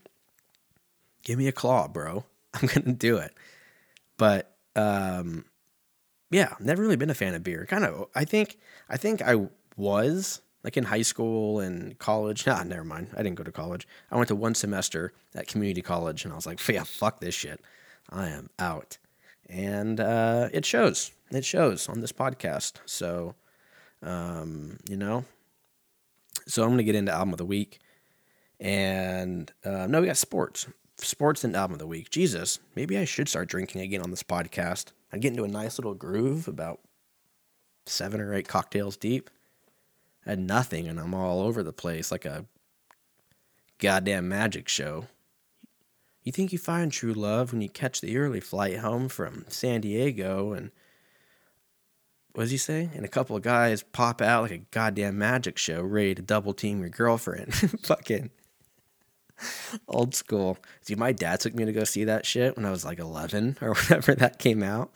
give 1.25 1.39
me 1.39 1.47
a 1.47 1.53
claw, 1.53 1.89
bro. 1.89 2.25
I'm 2.55 2.69
going 2.69 2.85
to 2.85 2.93
do 2.93 3.19
it. 3.19 3.35
But, 4.17 4.55
um, 4.77 5.45
yeah, 6.31 6.55
never 6.59 6.83
really 6.83 6.97
been 6.97 7.11
a 7.11 7.15
fan 7.15 7.35
of 7.35 7.43
beer. 7.43 7.67
Kind 7.67 7.85
of, 7.85 8.09
I 8.15 8.25
think, 8.25 8.59
I 8.89 8.97
think 8.97 9.21
I 9.23 9.49
was 9.77 10.41
like 10.65 10.77
in 10.77 10.85
high 10.85 11.03
school 11.03 11.61
and 11.61 11.99
college. 11.99 12.47
Nah, 12.47 12.63
never 12.63 12.85
mind. 12.85 13.09
I 13.15 13.23
didn't 13.23 13.37
go 13.37 13.45
to 13.45 13.53
college. 13.53 13.87
I 14.11 14.17
went 14.17 14.29
to 14.29 14.37
one 14.37 14.55
semester 14.55 15.13
at 15.35 15.47
community 15.47 15.83
college, 15.83 16.25
and 16.25 16.33
I 16.33 16.37
was 16.37 16.47
like, 16.47 16.67
yeah, 16.69 16.85
fuck 16.85 17.21
this 17.21 17.35
shit. 17.35 17.61
I 18.11 18.29
am 18.29 18.51
out, 18.59 18.99
and 19.49 20.01
uh, 20.01 20.49
it 20.53 20.65
shows. 20.65 21.13
It 21.31 21.45
shows 21.45 21.89
on 21.89 22.01
this 22.01 22.13
podcast. 22.13 22.75
So, 22.87 23.37
um, 24.03 24.79
you 24.89 24.97
know, 24.97 25.25
so 26.47 26.63
I'm 26.63 26.71
gonna 26.71 26.83
get 26.83 26.97
into 26.97 27.13
album 27.13 27.33
of 27.33 27.39
the 27.39 27.45
week, 27.45 27.79
and 28.59 29.53
uh, 29.65 29.87
no, 29.87 30.01
we 30.01 30.09
got 30.09 30.17
sports, 30.17 30.67
sports 30.99 31.45
and 31.45 31.55
album 31.55 31.75
of 31.75 31.79
the 31.79 31.87
week. 31.87 32.11
Jesus, 32.11 32.59
maybe 32.75 32.99
I 32.99 33.05
should 33.05 33.29
start 33.29 33.49
drinking 33.49 33.81
again 33.81 34.03
on 34.03 34.11
this 34.11 34.23
podcast. 34.23 34.87
I 35.13 35.19
get 35.19 35.31
into 35.31 35.45
a 35.45 35.49
nice 35.49 35.79
little 35.79 35.95
groove 35.95 36.49
about 36.49 36.81
seven 37.87 38.21
or 38.21 38.35
eight 38.35 38.49
cocktails 38.49 38.97
deep. 38.97 39.31
Had 40.25 40.39
nothing, 40.39 40.87
and 40.87 41.01
I'm 41.01 41.15
all 41.15 41.41
over 41.41 41.63
the 41.63 41.73
place 41.73 42.13
like 42.13 42.25
a 42.25 42.45
goddamn 43.79 44.29
magic 44.29 44.69
show. 44.69 45.07
You 46.23 46.33
think 46.33 46.53
you 46.53 46.59
find 46.59 46.93
true 46.93 47.15
love 47.15 47.53
when 47.53 47.63
you 47.63 47.69
catch 47.69 48.01
the 48.01 48.17
early 48.17 48.41
flight 48.41 48.79
home 48.79 49.09
from 49.09 49.47
San 49.49 49.81
Diego 49.81 50.53
and 50.53 50.71
what 52.33 52.45
does 52.45 52.51
he 52.51 52.59
say? 52.59 52.91
And 52.95 53.05
a 53.05 53.09
couple 53.09 53.35
of 53.35 53.43
guys 53.43 53.83
pop 53.83 54.21
out 54.21 54.43
like 54.43 54.51
a 54.53 54.59
goddamn 54.59 55.19
magic 55.19 55.59
show, 55.59 55.83
ready 55.83 56.15
to 56.15 56.23
double 56.23 56.55
team 56.55 56.81
your 56.81 56.89
girlfriend. 56.89 57.55
Fucking 57.83 58.31
old 59.89 60.15
school. 60.15 60.59
See, 60.83 60.95
my 60.95 61.13
dad 61.13 61.41
took 61.41 61.55
me 61.55 61.65
to 61.65 61.73
go 61.73 61.85
see 61.85 62.05
that 62.05 62.27
shit 62.27 62.57
when 62.57 62.65
I 62.65 62.71
was 62.71 62.85
like 62.85 62.99
11 62.99 63.59
or 63.61 63.75
whenever 63.89 64.15
that 64.15 64.39
came 64.39 64.63
out. 64.63 64.93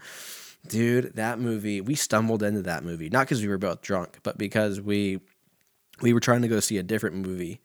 Dude, 0.66 1.14
that 1.16 1.38
movie, 1.38 1.80
we 1.80 1.94
stumbled 1.94 2.42
into 2.42 2.62
that 2.62 2.84
movie, 2.84 3.10
not 3.10 3.26
because 3.26 3.42
we 3.42 3.48
were 3.48 3.58
both 3.58 3.82
drunk, 3.82 4.18
but 4.22 4.38
because 4.38 4.80
we 4.80 5.20
we 6.00 6.12
were 6.12 6.20
trying 6.20 6.42
to 6.42 6.48
go 6.48 6.60
see 6.60 6.78
a 6.78 6.82
different 6.82 7.16
movie 7.16 7.60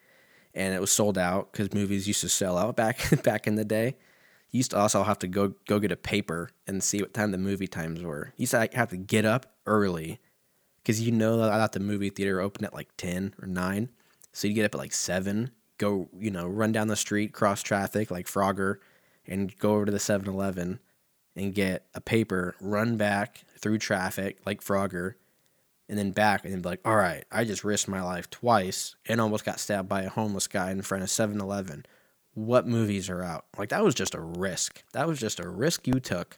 and 0.53 0.73
it 0.73 0.81
was 0.81 0.91
sold 0.91 1.17
out 1.17 1.51
because 1.51 1.73
movies 1.73 2.07
used 2.07 2.21
to 2.21 2.29
sell 2.29 2.57
out 2.57 2.75
back 2.75 2.99
back 3.23 3.47
in 3.47 3.55
the 3.55 3.65
day. 3.65 3.95
You 4.51 4.57
used 4.57 4.71
to 4.71 4.77
also 4.77 5.03
have 5.03 5.19
to 5.19 5.27
go 5.27 5.53
go 5.67 5.79
get 5.79 5.91
a 5.91 5.95
paper 5.97 6.49
and 6.67 6.83
see 6.83 7.01
what 7.01 7.13
time 7.13 7.31
the 7.31 7.37
movie 7.37 7.67
times 7.67 8.01
were. 8.01 8.33
You 8.35 8.43
used 8.43 8.51
to 8.51 8.69
have 8.73 8.89
to 8.89 8.97
get 8.97 9.25
up 9.25 9.53
early 9.65 10.19
because 10.77 11.01
you 11.01 11.11
know 11.11 11.37
that 11.37 11.51
I 11.51 11.57
thought 11.57 11.73
the 11.73 11.79
movie 11.79 12.09
theater 12.09 12.41
opened 12.41 12.65
at 12.65 12.73
like 12.73 12.89
ten 12.97 13.33
or 13.41 13.47
nine, 13.47 13.89
so 14.33 14.47
you 14.47 14.53
get 14.53 14.65
up 14.65 14.75
at 14.75 14.79
like 14.79 14.93
seven, 14.93 15.51
go 15.77 16.09
you 16.17 16.31
know 16.31 16.47
run 16.47 16.71
down 16.71 16.87
the 16.87 16.95
street, 16.95 17.31
cross 17.31 17.61
traffic 17.61 18.09
like 18.09 18.25
Frogger, 18.25 18.77
and 19.27 19.55
go 19.59 19.73
over 19.73 19.85
to 19.85 19.91
the 19.91 19.99
7-Eleven 19.99 20.79
and 21.39 21.55
get 21.55 21.85
a 21.93 22.01
paper, 22.01 22.55
run 22.59 22.97
back 22.97 23.43
through 23.57 23.77
traffic 23.79 24.37
like 24.45 24.61
Frogger, 24.61 25.13
and 25.87 25.97
then 25.97 26.11
back 26.11 26.43
and 26.43 26.53
then 26.53 26.61
be 26.61 26.69
like, 26.69 26.81
all 26.85 26.95
right, 26.95 27.25
I 27.31 27.45
just 27.45 27.63
risked 27.63 27.87
my 27.87 28.03
life 28.03 28.29
twice 28.29 28.95
and 29.07 29.19
almost 29.19 29.45
got 29.45 29.59
stabbed 29.59 29.89
by 29.89 30.03
a 30.03 30.09
homeless 30.09 30.47
guy 30.47 30.69
in 30.71 30.81
front 30.83 31.03
of 31.03 31.09
7 31.09 31.41
Eleven. 31.41 31.85
What 32.35 32.67
movies 32.67 33.09
are 33.09 33.23
out? 33.23 33.45
Like, 33.57 33.69
that 33.69 33.83
was 33.83 33.95
just 33.95 34.13
a 34.13 34.21
risk. 34.21 34.83
That 34.93 35.07
was 35.07 35.19
just 35.19 35.39
a 35.39 35.49
risk 35.49 35.87
you 35.87 35.99
took 35.99 36.37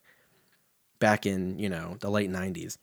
back 0.99 1.25
in, 1.25 1.59
you 1.59 1.67
know, 1.67 1.97
the 1.99 2.09
late 2.09 2.31
90s. 2.31 2.77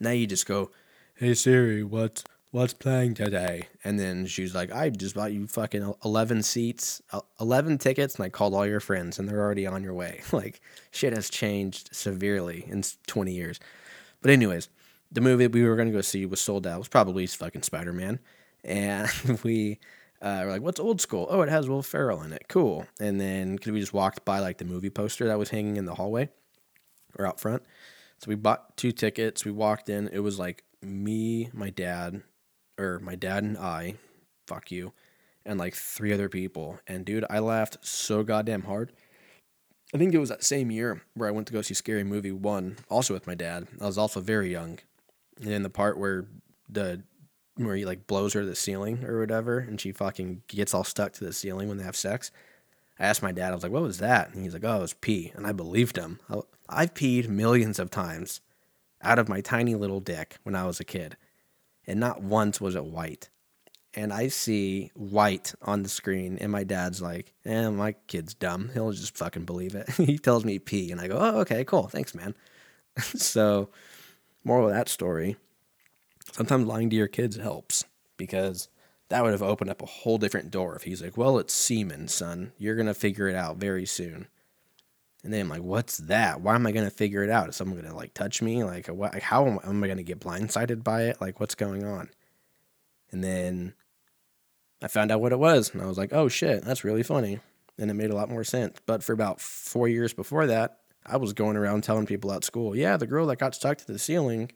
Now 0.00 0.10
you 0.10 0.26
just 0.26 0.46
go, 0.46 0.70
hey 1.16 1.34
Siri, 1.34 1.82
what's 1.82 2.24
what's 2.50 2.74
playing 2.74 3.14
today? 3.14 3.68
And 3.84 3.98
then 3.98 4.26
she's 4.26 4.54
like, 4.54 4.72
I 4.72 4.90
just 4.90 5.14
bought 5.14 5.32
you 5.32 5.46
fucking 5.46 5.94
11 6.04 6.42
seats, 6.42 7.02
11 7.40 7.78
tickets, 7.78 8.16
and 8.16 8.24
I 8.24 8.28
called 8.28 8.54
all 8.54 8.66
your 8.66 8.80
friends, 8.80 9.18
and 9.18 9.28
they're 9.28 9.40
already 9.40 9.66
on 9.66 9.82
your 9.82 9.94
way. 9.94 10.22
like, 10.32 10.60
shit 10.90 11.12
has 11.12 11.30
changed 11.30 11.90
severely 11.92 12.64
in 12.68 12.82
20 13.06 13.32
years. 13.32 13.60
But, 14.22 14.30
anyways, 14.30 14.68
the 15.10 15.20
movie 15.20 15.46
we 15.46 15.64
were 15.64 15.76
going 15.76 15.88
to 15.88 15.94
go 15.94 16.00
see 16.00 16.26
was 16.26 16.40
sold 16.40 16.66
out. 16.66 16.76
It 16.76 16.78
was 16.78 16.88
probably 16.88 17.26
fucking 17.26 17.62
Spider 17.62 17.92
Man. 17.92 18.18
And 18.64 19.08
we 19.44 19.78
uh, 20.20 20.42
were 20.44 20.50
like, 20.50 20.62
what's 20.62 20.80
old 20.80 21.00
school? 21.00 21.28
Oh, 21.30 21.42
it 21.42 21.48
has 21.48 21.68
Will 21.68 21.84
Ferrell 21.84 22.22
in 22.22 22.32
it. 22.32 22.46
Cool. 22.48 22.84
And 22.98 23.20
then 23.20 23.54
because 23.54 23.70
we 23.70 23.78
just 23.78 23.92
walked 23.92 24.24
by 24.24 24.40
like 24.40 24.58
the 24.58 24.64
movie 24.64 24.90
poster 24.90 25.28
that 25.28 25.38
was 25.38 25.50
hanging 25.50 25.76
in 25.76 25.84
the 25.84 25.94
hallway 25.94 26.30
or 27.16 27.28
out 27.28 27.38
front. 27.38 27.62
So 28.18 28.28
we 28.28 28.34
bought 28.34 28.76
two 28.76 28.90
tickets. 28.90 29.44
We 29.44 29.52
walked 29.52 29.88
in. 29.88 30.08
It 30.08 30.18
was 30.18 30.40
like 30.40 30.64
me, 30.82 31.48
my 31.52 31.70
dad, 31.70 32.22
or 32.78 32.98
my 33.00 33.14
dad 33.14 33.42
and 33.42 33.58
I, 33.58 33.94
fuck 34.46 34.70
you, 34.70 34.92
and 35.44 35.58
like 35.58 35.74
three 35.74 36.12
other 36.12 36.28
people. 36.28 36.80
And 36.86 37.04
dude, 37.04 37.24
I 37.30 37.38
laughed 37.38 37.78
so 37.82 38.22
goddamn 38.22 38.62
hard. 38.62 38.92
I 39.94 39.98
think 39.98 40.12
it 40.14 40.18
was 40.18 40.30
that 40.30 40.42
same 40.42 40.70
year 40.70 41.02
where 41.14 41.28
I 41.28 41.32
went 41.32 41.46
to 41.46 41.52
go 41.52 41.62
see 41.62 41.74
Scary 41.74 42.04
Movie 42.04 42.32
1, 42.32 42.78
also 42.88 43.14
with 43.14 43.26
my 43.26 43.34
dad. 43.34 43.68
I 43.80 43.86
was 43.86 43.98
also 43.98 44.20
very 44.20 44.50
young. 44.50 44.80
And 45.40 45.50
in 45.50 45.62
the 45.62 45.70
part 45.70 45.98
where 45.98 46.26
the 46.68 47.02
where 47.56 47.76
he 47.76 47.86
like 47.86 48.06
blows 48.06 48.34
her 48.34 48.40
to 48.40 48.46
the 48.46 48.54
ceiling 48.54 49.04
or 49.04 49.18
whatever, 49.20 49.58
and 49.58 49.80
she 49.80 49.92
fucking 49.92 50.42
gets 50.46 50.74
all 50.74 50.84
stuck 50.84 51.12
to 51.14 51.24
the 51.24 51.32
ceiling 51.32 51.68
when 51.68 51.78
they 51.78 51.84
have 51.84 51.96
sex. 51.96 52.30
I 52.98 53.06
asked 53.06 53.22
my 53.22 53.32
dad, 53.32 53.52
I 53.52 53.54
was 53.54 53.62
like, 53.62 53.72
"What 53.72 53.82
was 53.82 53.98
that?" 53.98 54.32
And 54.34 54.42
he's 54.42 54.52
like, 54.52 54.64
"Oh, 54.64 54.78
it 54.78 54.82
was 54.82 54.94
pee," 54.94 55.32
and 55.34 55.46
I 55.46 55.52
believed 55.52 55.96
him. 55.96 56.20
I've 56.68 56.94
peed 56.94 57.28
millions 57.28 57.78
of 57.78 57.90
times 57.90 58.40
out 59.02 59.18
of 59.18 59.28
my 59.28 59.40
tiny 59.40 59.74
little 59.74 60.00
dick 60.00 60.36
when 60.42 60.54
I 60.54 60.66
was 60.66 60.80
a 60.80 60.84
kid, 60.84 61.16
and 61.86 62.00
not 62.00 62.22
once 62.22 62.60
was 62.60 62.74
it 62.74 62.84
white. 62.84 63.30
And 63.94 64.12
I 64.12 64.28
see 64.28 64.90
white 64.94 65.54
on 65.62 65.82
the 65.82 65.88
screen, 65.88 66.36
and 66.38 66.52
my 66.52 66.64
dad's 66.64 67.00
like, 67.00 67.32
"Eh, 67.46 67.68
my 67.70 67.92
kid's 68.06 68.34
dumb. 68.34 68.70
He'll 68.74 68.92
just 68.92 69.16
fucking 69.16 69.44
believe 69.44 69.74
it." 69.74 69.88
he 69.96 70.18
tells 70.18 70.44
me 70.44 70.58
pee, 70.58 70.92
and 70.92 71.00
I 71.00 71.08
go, 71.08 71.16
"Oh, 71.18 71.40
okay, 71.40 71.64
cool, 71.64 71.88
thanks, 71.88 72.14
man." 72.14 72.34
so, 73.00 73.70
moral 74.44 74.68
of 74.68 74.74
that 74.74 74.88
story: 74.88 75.36
sometimes 76.32 76.66
lying 76.66 76.90
to 76.90 76.96
your 76.96 77.08
kids 77.08 77.36
helps 77.36 77.84
because 78.18 78.68
that 79.08 79.22
would 79.22 79.32
have 79.32 79.42
opened 79.42 79.70
up 79.70 79.82
a 79.82 79.86
whole 79.86 80.18
different 80.18 80.50
door 80.50 80.76
if 80.76 80.82
he's 80.82 81.00
like, 81.02 81.16
"Well, 81.16 81.38
it's 81.38 81.54
semen, 81.54 82.08
son. 82.08 82.52
You're 82.58 82.76
gonna 82.76 82.94
figure 82.94 83.28
it 83.28 83.36
out 83.36 83.56
very 83.56 83.86
soon." 83.86 84.28
And 85.26 85.34
then 85.34 85.40
I'm 85.40 85.48
like, 85.48 85.62
"What's 85.62 85.96
that? 85.98 86.40
Why 86.40 86.54
am 86.54 86.68
I 86.68 86.72
gonna 86.72 86.88
figure 86.88 87.24
it 87.24 87.30
out? 87.30 87.48
Is 87.48 87.56
someone 87.56 87.80
gonna 87.80 87.96
like 87.96 88.14
touch 88.14 88.40
me? 88.40 88.62
Like, 88.62 88.86
what? 88.86 89.20
How 89.20 89.44
am, 89.44 89.58
am 89.64 89.82
I 89.82 89.88
gonna 89.88 90.04
get 90.04 90.20
blindsided 90.20 90.84
by 90.84 91.02
it? 91.02 91.20
Like, 91.20 91.40
what's 91.40 91.56
going 91.56 91.84
on?" 91.84 92.10
And 93.10 93.24
then 93.24 93.74
I 94.80 94.86
found 94.86 95.10
out 95.10 95.20
what 95.20 95.32
it 95.32 95.40
was, 95.40 95.74
and 95.74 95.82
I 95.82 95.86
was 95.86 95.98
like, 95.98 96.12
"Oh 96.12 96.28
shit, 96.28 96.64
that's 96.64 96.84
really 96.84 97.02
funny," 97.02 97.40
and 97.76 97.90
it 97.90 97.94
made 97.94 98.10
a 98.10 98.14
lot 98.14 98.30
more 98.30 98.44
sense. 98.44 98.78
But 98.86 99.02
for 99.02 99.12
about 99.12 99.40
four 99.40 99.88
years 99.88 100.14
before 100.14 100.46
that, 100.46 100.78
I 101.04 101.16
was 101.16 101.32
going 101.32 101.56
around 101.56 101.82
telling 101.82 102.06
people 102.06 102.32
at 102.32 102.44
school, 102.44 102.76
"Yeah, 102.76 102.96
the 102.96 103.08
girl 103.08 103.26
that 103.26 103.40
got 103.40 103.56
stuck 103.56 103.78
to 103.78 103.92
the 103.92 103.98
ceiling, 103.98 104.52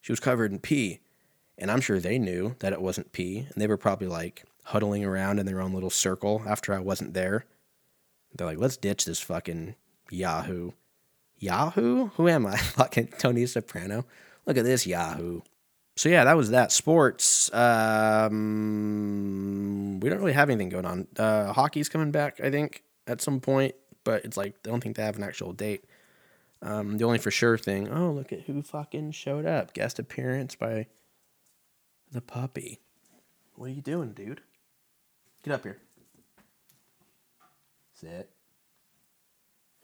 she 0.00 0.10
was 0.10 0.18
covered 0.18 0.50
in 0.50 0.58
pee," 0.58 0.98
and 1.56 1.70
I'm 1.70 1.80
sure 1.80 2.00
they 2.00 2.18
knew 2.18 2.56
that 2.58 2.72
it 2.72 2.82
wasn't 2.82 3.12
pee, 3.12 3.46
and 3.48 3.62
they 3.62 3.68
were 3.68 3.76
probably 3.76 4.08
like 4.08 4.44
huddling 4.64 5.04
around 5.04 5.38
in 5.38 5.46
their 5.46 5.60
own 5.60 5.72
little 5.72 5.88
circle 5.88 6.42
after 6.48 6.74
I 6.74 6.80
wasn't 6.80 7.14
there. 7.14 7.44
They're 8.34 8.46
like, 8.46 8.58
"Let's 8.58 8.76
ditch 8.76 9.04
this 9.04 9.20
fucking 9.20 9.74
Yahoo." 10.10 10.72
Yahoo? 11.38 12.08
Who 12.16 12.28
am 12.28 12.46
I? 12.46 12.56
Fucking 12.56 13.14
Tony 13.18 13.46
Soprano. 13.46 14.04
Look 14.46 14.56
at 14.56 14.64
this 14.64 14.86
Yahoo 14.86 15.40
so 15.96 16.08
yeah, 16.08 16.24
that 16.24 16.36
was 16.36 16.50
that. 16.50 16.72
Sports. 16.72 17.52
Um, 17.54 18.40
we 20.00 20.08
don't 20.08 20.18
really 20.18 20.32
have 20.32 20.48
anything 20.50 20.70
going 20.70 20.86
on. 20.86 21.06
Uh, 21.18 21.52
hockey's 21.52 21.88
coming 21.88 22.10
back, 22.10 22.40
I 22.40 22.50
think, 22.50 22.82
at 23.06 23.20
some 23.20 23.38
point, 23.40 23.76
but 24.04 24.24
it's 24.24 24.36
like 24.36 24.54
I 24.64 24.70
don't 24.70 24.82
think 24.82 24.96
they 24.96 25.04
have 25.04 25.16
an 25.16 25.22
actual 25.22 25.52
date. 25.52 25.84
Um, 26.62 26.98
the 26.98 27.04
only 27.04 27.18
for 27.18 27.30
sure 27.30 27.58
thing. 27.58 27.88
Oh, 27.90 28.10
look 28.12 28.32
at 28.32 28.40
who 28.42 28.62
fucking 28.62 29.12
showed 29.12 29.44
up! 29.46 29.74
Guest 29.74 29.98
appearance 29.98 30.54
by 30.54 30.86
the 32.10 32.22
puppy. 32.22 32.80
What 33.54 33.66
are 33.66 33.72
you 33.74 33.82
doing, 33.82 34.12
dude? 34.12 34.40
Get 35.42 35.52
up 35.52 35.64
here. 35.64 35.78
Sit. 38.02 38.30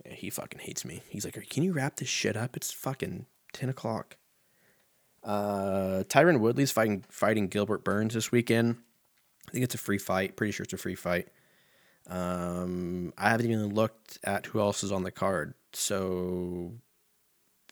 Yeah, 0.04 0.14
he 0.14 0.30
fucking 0.30 0.60
hates 0.60 0.84
me. 0.84 1.02
He's 1.08 1.24
like, 1.24 1.48
"Can 1.48 1.62
you 1.62 1.72
wrap 1.72 1.96
this 1.96 2.08
shit 2.08 2.36
up? 2.36 2.56
It's 2.56 2.72
fucking 2.72 3.26
ten 3.52 3.68
o'clock." 3.68 4.16
Uh, 5.22 6.04
Tyron 6.08 6.40
Woodley's 6.40 6.70
fighting 6.70 7.04
fighting 7.08 7.48
Gilbert 7.48 7.84
Burns 7.84 8.14
this 8.14 8.32
weekend. 8.32 8.76
I 9.48 9.50
think 9.50 9.64
it's 9.64 9.74
a 9.74 9.78
free 9.78 9.98
fight. 9.98 10.36
Pretty 10.36 10.52
sure 10.52 10.64
it's 10.64 10.72
a 10.72 10.78
free 10.78 10.94
fight. 10.94 11.28
Um, 12.08 13.12
I 13.18 13.30
haven't 13.30 13.46
even 13.46 13.74
looked 13.74 14.18
at 14.24 14.46
who 14.46 14.60
else 14.60 14.82
is 14.82 14.92
on 14.92 15.02
the 15.02 15.10
card, 15.10 15.54
so 15.72 16.72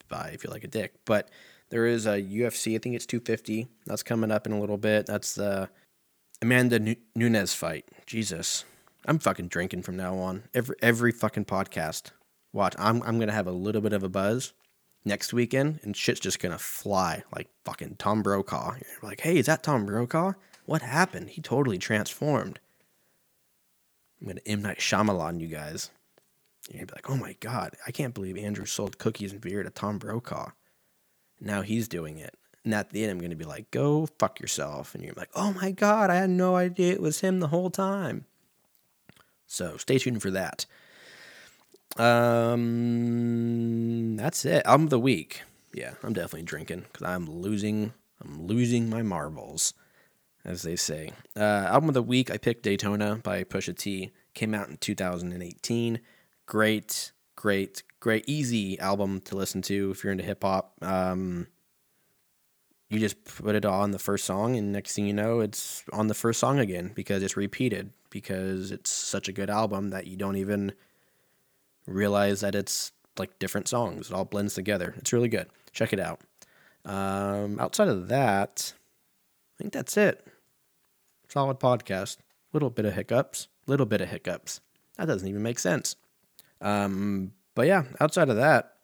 bye. 0.08 0.30
I 0.32 0.36
feel 0.36 0.50
like 0.50 0.64
a 0.64 0.68
dick. 0.68 0.94
But 1.04 1.30
there 1.70 1.86
is 1.86 2.06
a 2.06 2.20
UFC. 2.22 2.74
I 2.74 2.78
think 2.78 2.94
it's 2.94 3.06
250. 3.06 3.68
That's 3.86 4.02
coming 4.02 4.30
up 4.30 4.46
in 4.46 4.52
a 4.52 4.60
little 4.60 4.78
bit. 4.78 5.06
That's 5.06 5.34
the 5.34 5.68
Amanda 6.42 6.96
Nunes 7.14 7.54
fight. 7.54 7.86
Jesus, 8.06 8.64
I'm 9.06 9.20
fucking 9.20 9.48
drinking 9.48 9.82
from 9.82 9.96
now 9.96 10.18
on. 10.18 10.42
Every 10.52 10.74
every 10.82 11.12
fucking 11.12 11.44
podcast. 11.44 12.10
Watch. 12.52 12.74
I'm 12.78 13.02
I'm 13.04 13.18
gonna 13.20 13.32
have 13.32 13.46
a 13.46 13.52
little 13.52 13.80
bit 13.80 13.92
of 13.92 14.02
a 14.02 14.08
buzz 14.08 14.52
next 15.04 15.32
weekend 15.32 15.78
and 15.84 15.96
shit's 15.96 16.20
just 16.20 16.40
gonna 16.40 16.58
fly 16.58 17.22
like 17.34 17.48
fucking 17.64 17.96
Tom 17.98 18.22
Brokaw. 18.22 18.74
You're 18.74 19.08
like, 19.08 19.20
hey, 19.20 19.38
is 19.38 19.46
that 19.46 19.62
Tom 19.62 19.86
Brokaw? 19.86 20.32
What 20.64 20.82
happened? 20.82 21.30
He 21.30 21.40
totally 21.40 21.78
transformed. 21.78 22.58
I'm 24.20 24.26
gonna 24.26 24.40
M 24.44 24.62
Night 24.62 24.78
Shyamalan 24.78 25.40
you 25.40 25.46
guys. 25.46 25.90
You're 26.68 26.78
gonna 26.78 26.86
be 26.86 26.94
like, 26.96 27.10
oh 27.10 27.16
my 27.16 27.36
god, 27.38 27.76
I 27.86 27.92
can't 27.92 28.14
believe 28.14 28.36
Andrew 28.36 28.66
sold 28.66 28.98
cookies 28.98 29.30
and 29.30 29.40
beer 29.40 29.62
to 29.62 29.70
Tom 29.70 29.98
Brokaw. 29.98 30.50
Now 31.40 31.62
he's 31.62 31.86
doing 31.86 32.18
it. 32.18 32.34
And 32.64 32.74
at 32.74 32.90
the 32.90 33.04
end, 33.04 33.12
I'm 33.12 33.30
to 33.30 33.36
be 33.36 33.44
like, 33.44 33.70
go 33.70 34.08
fuck 34.18 34.40
yourself. 34.40 34.96
And 34.96 35.04
you're 35.04 35.14
like, 35.16 35.30
oh 35.36 35.52
my 35.52 35.70
God, 35.70 36.10
I 36.10 36.16
had 36.16 36.30
no 36.30 36.56
idea 36.56 36.94
it 36.94 37.00
was 37.00 37.20
him 37.20 37.38
the 37.38 37.48
whole 37.48 37.70
time. 37.70 38.24
So 39.46 39.76
stay 39.76 39.98
tuned 39.98 40.22
for 40.22 40.30
that. 40.32 40.66
Um, 41.98 43.36
that's 44.16 44.44
it. 44.44 44.66
Album 44.66 44.84
of 44.84 44.90
the 44.90 44.98
week. 44.98 45.42
Yeah, 45.72 45.94
I'm 46.02 46.12
definitely 46.12 46.42
drinking 46.42 46.84
because 46.92 47.06
I'm 47.06 47.30
losing. 47.30 47.92
I'm 48.22 48.46
losing 48.46 48.88
my 48.88 49.02
marbles, 49.02 49.74
as 50.44 50.62
they 50.62 50.76
say. 50.76 51.12
Uh, 51.36 51.66
album 51.68 51.88
of 51.90 51.94
the 51.94 52.02
week. 52.02 52.30
I 52.30 52.38
picked 52.38 52.62
Daytona 52.62 53.16
by 53.22 53.44
Pusha 53.44 53.76
T. 53.76 54.12
Came 54.34 54.54
out 54.54 54.68
in 54.68 54.78
2018. 54.78 56.00
Great, 56.46 57.12
great, 57.34 57.82
great, 58.00 58.24
easy 58.26 58.78
album 58.78 59.20
to 59.22 59.36
listen 59.36 59.60
to 59.62 59.90
if 59.90 60.02
you're 60.02 60.12
into 60.12 60.24
hip 60.24 60.42
hop. 60.42 60.72
Um, 60.82 61.46
you 62.88 62.98
just 62.98 63.24
put 63.24 63.54
it 63.54 63.64
on 63.64 63.90
the 63.90 63.98
first 63.98 64.24
song, 64.24 64.56
and 64.56 64.72
next 64.72 64.94
thing 64.94 65.06
you 65.06 65.12
know, 65.12 65.40
it's 65.40 65.82
on 65.92 66.06
the 66.06 66.14
first 66.14 66.40
song 66.40 66.58
again 66.58 66.92
because 66.94 67.22
it's 67.22 67.36
repeated 67.36 67.90
because 68.16 68.72
it's 68.72 68.90
such 68.90 69.28
a 69.28 69.32
good 69.32 69.50
album 69.50 69.90
that 69.90 70.06
you 70.06 70.16
don't 70.16 70.36
even 70.36 70.72
realize 71.86 72.40
that 72.40 72.54
it's 72.54 72.92
like 73.18 73.38
different 73.38 73.68
songs. 73.68 74.08
It 74.08 74.14
all 74.14 74.24
blends 74.24 74.54
together. 74.54 74.94
It's 74.96 75.12
really 75.12 75.28
good. 75.28 75.48
Check 75.72 75.92
it 75.92 76.00
out. 76.00 76.22
Um, 76.86 77.60
outside 77.60 77.88
of 77.88 78.08
that, 78.08 78.72
I 78.72 79.54
think 79.58 79.74
that's 79.74 79.98
it. 79.98 80.26
Solid 81.28 81.60
podcast. 81.60 82.16
Little 82.54 82.70
bit 82.70 82.86
of 82.86 82.94
hiccups. 82.94 83.48
Little 83.66 83.84
bit 83.84 84.00
of 84.00 84.08
hiccups. 84.08 84.62
That 84.96 85.08
doesn't 85.08 85.28
even 85.28 85.42
make 85.42 85.58
sense. 85.58 85.94
Um, 86.62 87.32
but 87.54 87.66
yeah, 87.66 87.82
outside 88.00 88.30
of 88.30 88.36
that, 88.36 88.76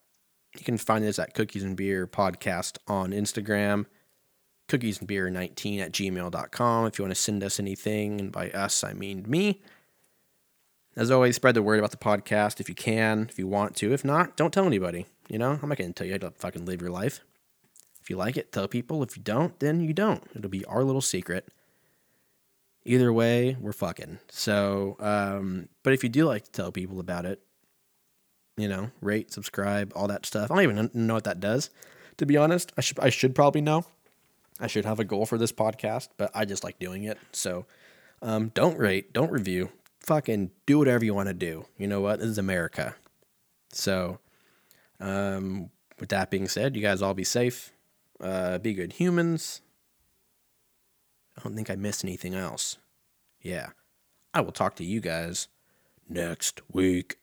you 0.58 0.62
can 0.62 0.76
find 0.76 1.06
us 1.06 1.18
at 1.18 1.32
Cookies 1.32 1.62
and 1.62 1.74
Beer 1.74 2.06
Podcast 2.06 2.76
on 2.86 3.12
Instagram, 3.12 3.86
cookies 4.72 5.00
and 5.00 5.06
beer 5.06 5.28
19 5.28 5.80
at 5.80 5.92
gmail.com 5.92 6.86
if 6.86 6.98
you 6.98 7.04
want 7.04 7.14
to 7.14 7.20
send 7.20 7.44
us 7.44 7.60
anything. 7.60 8.18
And 8.18 8.32
by 8.32 8.50
us, 8.52 8.82
I 8.82 8.94
mean 8.94 9.22
me. 9.28 9.60
As 10.96 11.10
always, 11.10 11.36
spread 11.36 11.54
the 11.54 11.62
word 11.62 11.78
about 11.78 11.90
the 11.90 11.98
podcast 11.98 12.58
if 12.58 12.70
you 12.70 12.74
can, 12.74 13.26
if 13.28 13.38
you 13.38 13.46
want 13.46 13.76
to. 13.76 13.92
If 13.92 14.02
not, 14.02 14.34
don't 14.34 14.50
tell 14.50 14.64
anybody. 14.64 15.04
You 15.28 15.38
know, 15.38 15.58
I'm 15.62 15.68
not 15.68 15.76
going 15.76 15.92
to 15.92 15.94
tell 15.94 16.06
you 16.06 16.14
how 16.14 16.18
to 16.20 16.30
fucking 16.30 16.64
live 16.64 16.80
your 16.80 16.90
life. 16.90 17.20
If 18.00 18.08
you 18.08 18.16
like 18.16 18.38
it, 18.38 18.50
tell 18.50 18.66
people. 18.66 19.02
If 19.02 19.14
you 19.14 19.22
don't, 19.22 19.58
then 19.60 19.80
you 19.80 19.92
don't. 19.92 20.24
It'll 20.34 20.48
be 20.48 20.64
our 20.64 20.84
little 20.84 21.02
secret. 21.02 21.48
Either 22.86 23.12
way, 23.12 23.58
we're 23.60 23.72
fucking. 23.72 24.20
So, 24.30 24.96
um, 25.00 25.68
but 25.82 25.92
if 25.92 26.02
you 26.02 26.08
do 26.08 26.24
like 26.24 26.44
to 26.44 26.50
tell 26.50 26.72
people 26.72 26.98
about 26.98 27.26
it, 27.26 27.42
you 28.56 28.68
know, 28.68 28.90
rate, 29.02 29.32
subscribe, 29.32 29.92
all 29.94 30.08
that 30.08 30.24
stuff. 30.24 30.50
I 30.50 30.54
don't 30.54 30.64
even 30.64 30.90
know 30.94 31.14
what 31.14 31.24
that 31.24 31.40
does. 31.40 31.68
To 32.16 32.26
be 32.26 32.38
honest, 32.38 32.72
I 32.78 32.80
should 32.80 32.98
I 33.00 33.10
should 33.10 33.34
probably 33.34 33.60
know. 33.60 33.84
I 34.60 34.66
should 34.66 34.84
have 34.84 35.00
a 35.00 35.04
goal 35.04 35.26
for 35.26 35.38
this 35.38 35.52
podcast, 35.52 36.08
but 36.16 36.30
I 36.34 36.44
just 36.44 36.64
like 36.64 36.78
doing 36.78 37.04
it. 37.04 37.18
So, 37.32 37.66
um, 38.20 38.48
don't 38.54 38.78
rate, 38.78 39.12
don't 39.12 39.32
review, 39.32 39.70
fucking 40.00 40.50
do 40.66 40.78
whatever 40.78 41.04
you 41.04 41.14
want 41.14 41.28
to 41.28 41.34
do. 41.34 41.66
You 41.78 41.86
know 41.86 42.00
what? 42.00 42.20
This 42.20 42.28
is 42.28 42.38
America. 42.38 42.94
So, 43.72 44.18
um, 45.00 45.70
with 45.98 46.10
that 46.10 46.30
being 46.30 46.48
said, 46.48 46.76
you 46.76 46.82
guys 46.82 47.02
all 47.02 47.14
be 47.14 47.24
safe. 47.24 47.72
Uh, 48.20 48.58
be 48.58 48.74
good 48.74 48.94
humans. 48.94 49.62
I 51.36 51.42
don't 51.42 51.56
think 51.56 51.70
I 51.70 51.76
missed 51.76 52.04
anything 52.04 52.34
else. 52.34 52.78
Yeah. 53.40 53.70
I 54.34 54.40
will 54.40 54.52
talk 54.52 54.76
to 54.76 54.84
you 54.84 55.00
guys 55.00 55.48
next 56.08 56.60
week. 56.70 57.18